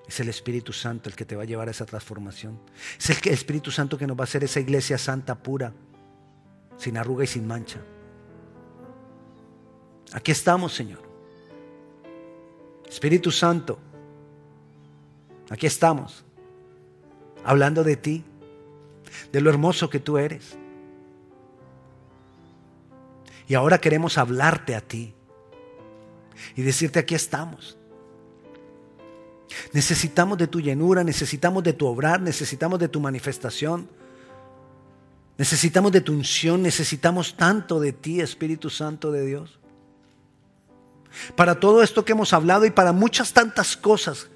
es 0.07 0.19
el 0.21 0.29
Espíritu 0.29 0.71
Santo 0.71 1.09
el 1.09 1.15
que 1.15 1.25
te 1.25 1.35
va 1.35 1.43
a 1.43 1.45
llevar 1.45 1.67
a 1.67 1.71
esa 1.71 1.85
transformación. 1.85 2.57
Es 2.97 3.09
el 3.09 3.33
Espíritu 3.33 3.71
Santo 3.71 3.97
que 3.97 4.07
nos 4.07 4.17
va 4.17 4.21
a 4.21 4.23
hacer 4.23 4.43
esa 4.43 4.61
iglesia 4.61 4.97
santa, 4.97 5.35
pura, 5.35 5.73
sin 6.77 6.95
arruga 6.95 7.25
y 7.25 7.27
sin 7.27 7.45
mancha. 7.45 7.81
Aquí 10.13 10.31
estamos, 10.31 10.73
Señor. 10.73 11.01
Espíritu 12.87 13.31
Santo, 13.31 13.77
aquí 15.49 15.67
estamos, 15.67 16.23
hablando 17.43 17.83
de 17.83 17.97
ti, 17.97 18.23
de 19.33 19.41
lo 19.41 19.49
hermoso 19.49 19.89
que 19.89 19.99
tú 19.99 20.17
eres. 20.17 20.57
Y 23.47 23.55
ahora 23.55 23.79
queremos 23.79 24.17
hablarte 24.17 24.75
a 24.75 24.81
ti 24.81 25.13
y 26.55 26.61
decirte 26.61 26.99
aquí 26.99 27.15
estamos. 27.15 27.77
Necesitamos 29.71 30.37
de 30.37 30.47
tu 30.47 30.59
llenura, 30.59 31.03
necesitamos 31.03 31.63
de 31.63 31.73
tu 31.73 31.87
obrar, 31.87 32.21
necesitamos 32.21 32.79
de 32.79 32.89
tu 32.89 32.99
manifestación, 32.99 33.89
necesitamos 35.37 35.91
de 35.91 36.01
tu 36.01 36.11
unción, 36.11 36.61
necesitamos 36.61 37.37
tanto 37.37 37.79
de 37.79 37.93
ti, 37.93 38.19
Espíritu 38.19 38.69
Santo 38.69 39.11
de 39.11 39.25
Dios 39.25 39.57
para 41.35 41.59
todo 41.59 41.81
esto 41.81 42.05
que 42.05 42.11
hemos 42.11 42.33
hablado 42.33 42.65
y 42.65 42.71
para 42.71 42.91
muchas 42.91 43.33
tantas 43.33 43.75
cosas 43.75 44.29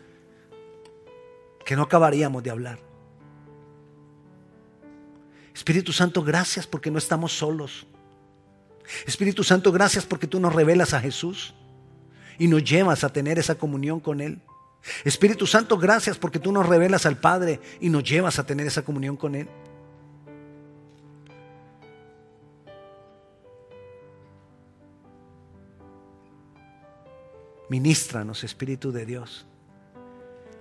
que 1.66 1.76
no 1.76 1.84
acabaríamos 1.84 2.44
de 2.44 2.50
hablar. 2.50 2.80
Espíritu 5.54 5.94
Santo, 5.94 6.24
gracias 6.24 6.66
porque 6.66 6.90
no 6.90 6.98
estamos 6.98 7.38
solos. 7.38 7.86
Espíritu 9.06 9.44
Santo, 9.44 9.72
gracias 9.72 10.06
porque 10.06 10.28
tú 10.28 10.40
nos 10.40 10.54
revelas 10.54 10.94
a 10.94 11.02
Jesús 11.02 11.54
y 12.38 12.48
nos 12.48 12.64
llevas 12.64 13.04
a 13.04 13.14
tener 13.14 13.40
esa 13.40 13.56
comunión 13.56 14.00
con 14.00 14.22
Él. 14.22 14.42
Espíritu 15.06 15.46
Santo, 15.46 15.78
gracias 15.78 16.18
porque 16.18 16.40
tú 16.40 16.52
nos 16.52 16.68
revelas 16.68 17.06
al 17.06 17.18
Padre 17.18 17.60
y 17.80 17.90
nos 17.90 18.04
llevas 18.04 18.40
a 18.40 18.46
tener 18.46 18.68
esa 18.68 18.84
comunión 18.84 19.16
con 19.16 19.36
Él. 19.36 19.48
Ministranos, 27.70 28.44
Espíritu 28.44 28.92
de 28.92 29.06
Dios. 29.06 29.46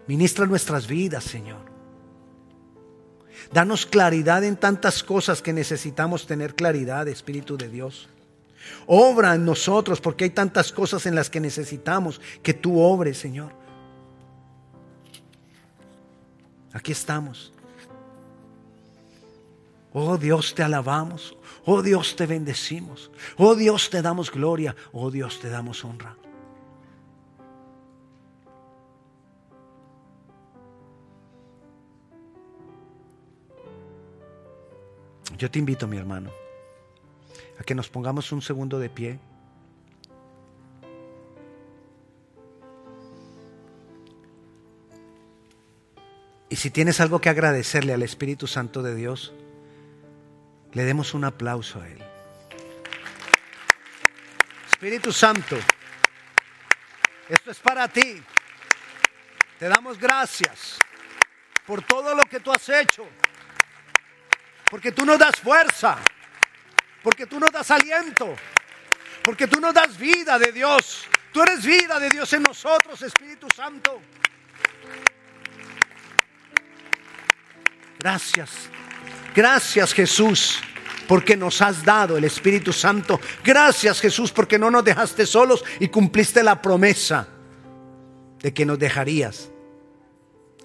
Ministra 0.06 0.46
nuestras 0.46 0.86
vidas, 0.86 1.24
Señor. 1.24 1.70
Danos 3.52 3.86
claridad 3.86 4.44
en 4.44 4.56
tantas 4.56 5.02
cosas 5.02 5.42
que 5.42 5.52
necesitamos 5.52 6.26
tener 6.26 6.54
claridad, 6.54 7.08
Espíritu 7.08 7.56
de 7.56 7.68
Dios. 7.68 8.08
Obra 8.86 9.34
en 9.34 9.44
nosotros 9.44 10.00
porque 10.00 10.24
hay 10.24 10.30
tantas 10.30 10.72
cosas 10.72 11.06
en 11.06 11.14
las 11.14 11.30
que 11.30 11.40
necesitamos 11.40 12.20
que 12.42 12.54
tú 12.54 12.80
obres, 12.80 13.18
Señor. 13.18 13.52
Aquí 16.72 16.92
estamos. 16.92 17.52
Oh 19.92 20.16
Dios, 20.16 20.54
te 20.54 20.62
alabamos. 20.62 21.36
Oh 21.64 21.82
Dios, 21.82 22.14
te 22.14 22.26
bendecimos. 22.26 23.10
Oh 23.36 23.54
Dios, 23.54 23.90
te 23.90 24.02
damos 24.02 24.30
gloria. 24.30 24.76
Oh 24.92 25.10
Dios, 25.10 25.40
te 25.40 25.48
damos 25.48 25.84
honra. 25.84 26.16
Yo 35.36 35.50
te 35.50 35.58
invito, 35.58 35.88
mi 35.88 35.96
hermano, 35.96 36.30
a 37.60 37.62
que 37.62 37.74
nos 37.74 37.90
pongamos 37.90 38.32
un 38.32 38.40
segundo 38.40 38.78
de 38.78 38.88
pie. 38.88 39.20
Y 46.48 46.56
si 46.56 46.70
tienes 46.70 47.00
algo 47.00 47.20
que 47.20 47.28
agradecerle 47.28 47.92
al 47.92 48.02
Espíritu 48.02 48.46
Santo 48.46 48.82
de 48.82 48.94
Dios, 48.94 49.34
le 50.72 50.84
demos 50.84 51.12
un 51.12 51.24
aplauso 51.24 51.82
a 51.82 51.88
Él. 51.88 52.02
Espíritu 54.70 55.12
Santo, 55.12 55.56
esto 57.28 57.50
es 57.50 57.58
para 57.58 57.86
ti. 57.88 58.22
Te 59.58 59.68
damos 59.68 59.98
gracias 59.98 60.78
por 61.66 61.82
todo 61.82 62.14
lo 62.14 62.24
que 62.24 62.40
tú 62.40 62.50
has 62.50 62.66
hecho. 62.70 63.06
Porque 64.70 64.92
tú 64.92 65.04
nos 65.04 65.18
das 65.18 65.36
fuerza. 65.36 65.98
Porque 67.02 67.26
tú 67.26 67.38
nos 67.40 67.50
das 67.50 67.70
aliento. 67.70 68.34
Porque 69.22 69.46
tú 69.46 69.60
nos 69.60 69.74
das 69.74 69.96
vida 69.98 70.38
de 70.38 70.52
Dios. 70.52 71.06
Tú 71.32 71.42
eres 71.42 71.64
vida 71.64 71.98
de 72.00 72.10
Dios 72.10 72.32
en 72.32 72.42
nosotros, 72.42 73.00
Espíritu 73.02 73.46
Santo. 73.54 74.00
Gracias. 77.98 78.50
Gracias 79.34 79.92
Jesús 79.92 80.60
porque 81.06 81.36
nos 81.36 81.60
has 81.60 81.84
dado 81.84 82.16
el 82.16 82.24
Espíritu 82.24 82.72
Santo. 82.72 83.20
Gracias 83.44 84.00
Jesús 84.00 84.32
porque 84.32 84.58
no 84.58 84.70
nos 84.70 84.84
dejaste 84.84 85.26
solos 85.26 85.64
y 85.78 85.88
cumpliste 85.88 86.42
la 86.42 86.62
promesa 86.62 87.28
de 88.40 88.54
que 88.54 88.64
nos 88.64 88.78
dejarías 88.78 89.50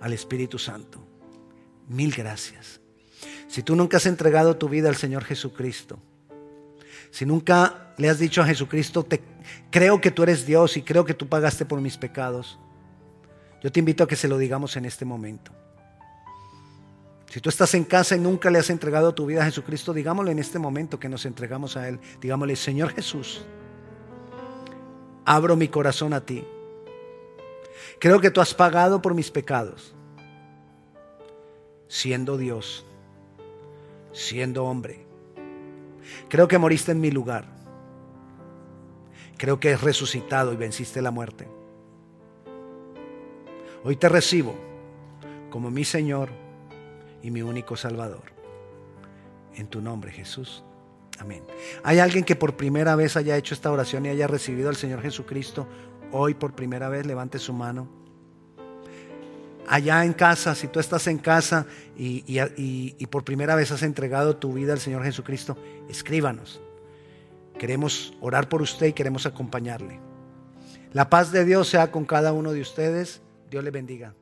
al 0.02 0.14
Espíritu 0.14 0.58
Santo. 0.58 1.06
Mil 1.88 2.14
gracias. 2.14 2.80
Si 3.48 3.64
tú 3.64 3.76
nunca 3.76 3.98
has 3.98 4.06
entregado 4.06 4.56
tu 4.56 4.70
vida 4.70 4.90
al 4.90 4.96
Señor 4.96 5.24
Jesucristo, 5.26 6.00
si 7.16 7.26
nunca 7.26 7.94
le 7.96 8.10
has 8.10 8.20
dicho 8.20 8.42
a 8.42 8.46
Jesucristo, 8.46 9.02
te, 9.04 9.24
creo 9.72 10.02
que 10.02 10.12
tú 10.12 10.24
eres 10.24 10.46
Dios 10.46 10.76
y 10.76 10.82
creo 10.82 11.06
que 11.06 11.14
tú 11.14 11.30
pagaste 11.30 11.66
por 11.66 11.80
mis 11.80 11.96
pecados, 11.96 12.60
yo 13.64 13.72
te 13.72 13.80
invito 13.80 14.04
a 14.04 14.08
que 14.10 14.18
se 14.18 14.28
lo 14.28 14.38
digamos 14.38 14.76
en 14.76 14.84
este 14.84 15.06
momento. 15.06 15.54
Si 17.30 17.40
tú 17.40 17.48
estás 17.48 17.74
en 17.74 17.86
casa 17.86 18.18
y 18.18 18.20
nunca 18.20 18.50
le 18.50 18.60
has 18.60 18.70
entregado 18.70 19.16
tu 19.16 19.26
vida 19.28 19.44
a 19.44 19.46
Jesucristo, 19.46 19.94
digámosle 19.94 20.34
en 20.34 20.40
este 20.40 20.60
momento 20.60 21.00
que 21.00 21.08
nos 21.08 21.26
entregamos 21.26 21.78
a 21.78 21.88
Él. 21.88 22.02
Digámosle, 22.20 22.58
Señor 22.58 22.92
Jesús, 22.94 23.46
abro 25.24 25.56
mi 25.56 25.70
corazón 25.70 26.12
a 26.12 26.20
ti. 26.20 26.46
Creo 27.98 28.20
que 28.20 28.30
tú 28.30 28.42
has 28.42 28.54
pagado 28.54 29.02
por 29.02 29.14
mis 29.14 29.32
pecados, 29.32 29.96
siendo 31.88 32.36
Dios, 32.38 32.86
siendo 34.12 34.66
hombre. 34.66 35.05
Creo 36.30 36.48
que 36.48 36.58
moriste 36.58 36.92
en 36.92 37.02
mi 37.02 37.12
lugar. 37.12 37.46
Creo 39.38 39.60
que 39.60 39.74
has 39.74 39.82
resucitado 39.82 40.54
y 40.54 40.56
venciste 40.56 41.02
la 41.02 41.12
muerte. 41.12 41.48
Hoy 43.84 43.96
te 43.98 44.10
recibo 44.10 44.56
como 45.50 45.70
mi 45.70 45.84
Señor 45.84 46.30
y 47.22 47.32
mi 47.32 47.42
único 47.42 47.76
Salvador. 47.76 48.34
En 49.56 49.68
tu 49.68 49.82
nombre, 49.82 50.12
Jesús. 50.12 50.64
Amén. 51.20 51.44
¿Hay 51.84 52.00
alguien 52.00 52.24
que 52.24 52.36
por 52.36 52.58
primera 52.58 52.96
vez 52.96 53.16
haya 53.16 53.38
hecho 53.38 53.54
esta 53.54 53.72
oración 53.72 54.06
y 54.06 54.10
haya 54.10 54.28
recibido 54.28 54.70
al 54.70 54.76
Señor 54.76 55.02
Jesucristo? 55.02 55.68
Hoy 56.12 56.34
por 56.34 56.54
primera 56.54 56.90
vez 56.90 57.06
levante 57.06 57.40
su 57.40 57.54
mano. 57.54 58.05
Allá 59.68 60.06
en 60.06 60.14
casa, 60.14 60.56
si 60.56 60.68
tú 60.68 60.80
estás 60.80 61.08
en 61.08 61.18
casa 61.18 61.66
y, 61.98 62.24
y 62.28 63.06
por 63.08 63.24
primera 63.24 63.56
vez 63.56 63.72
has 63.72 63.84
entregado 63.84 64.36
tu 64.38 64.54
vida 64.54 64.74
al 64.74 64.80
Señor 64.80 65.04
Jesucristo, 65.04 65.58
escríbanos. 65.90 66.62
Queremos 67.58 68.14
orar 68.22 68.50
por 68.50 68.62
usted 68.62 68.88
y 68.88 68.94
queremos 68.94 69.26
acompañarle. 69.26 70.00
La 70.94 71.10
paz 71.10 71.32
de 71.32 71.46
Dios 71.46 71.70
sea 71.70 71.92
con 71.92 72.06
cada 72.06 72.34
uno 72.34 72.52
de 72.52 72.62
ustedes. 72.62 73.22
Dios 73.50 73.64
le 73.64 73.72
bendiga. 73.72 74.14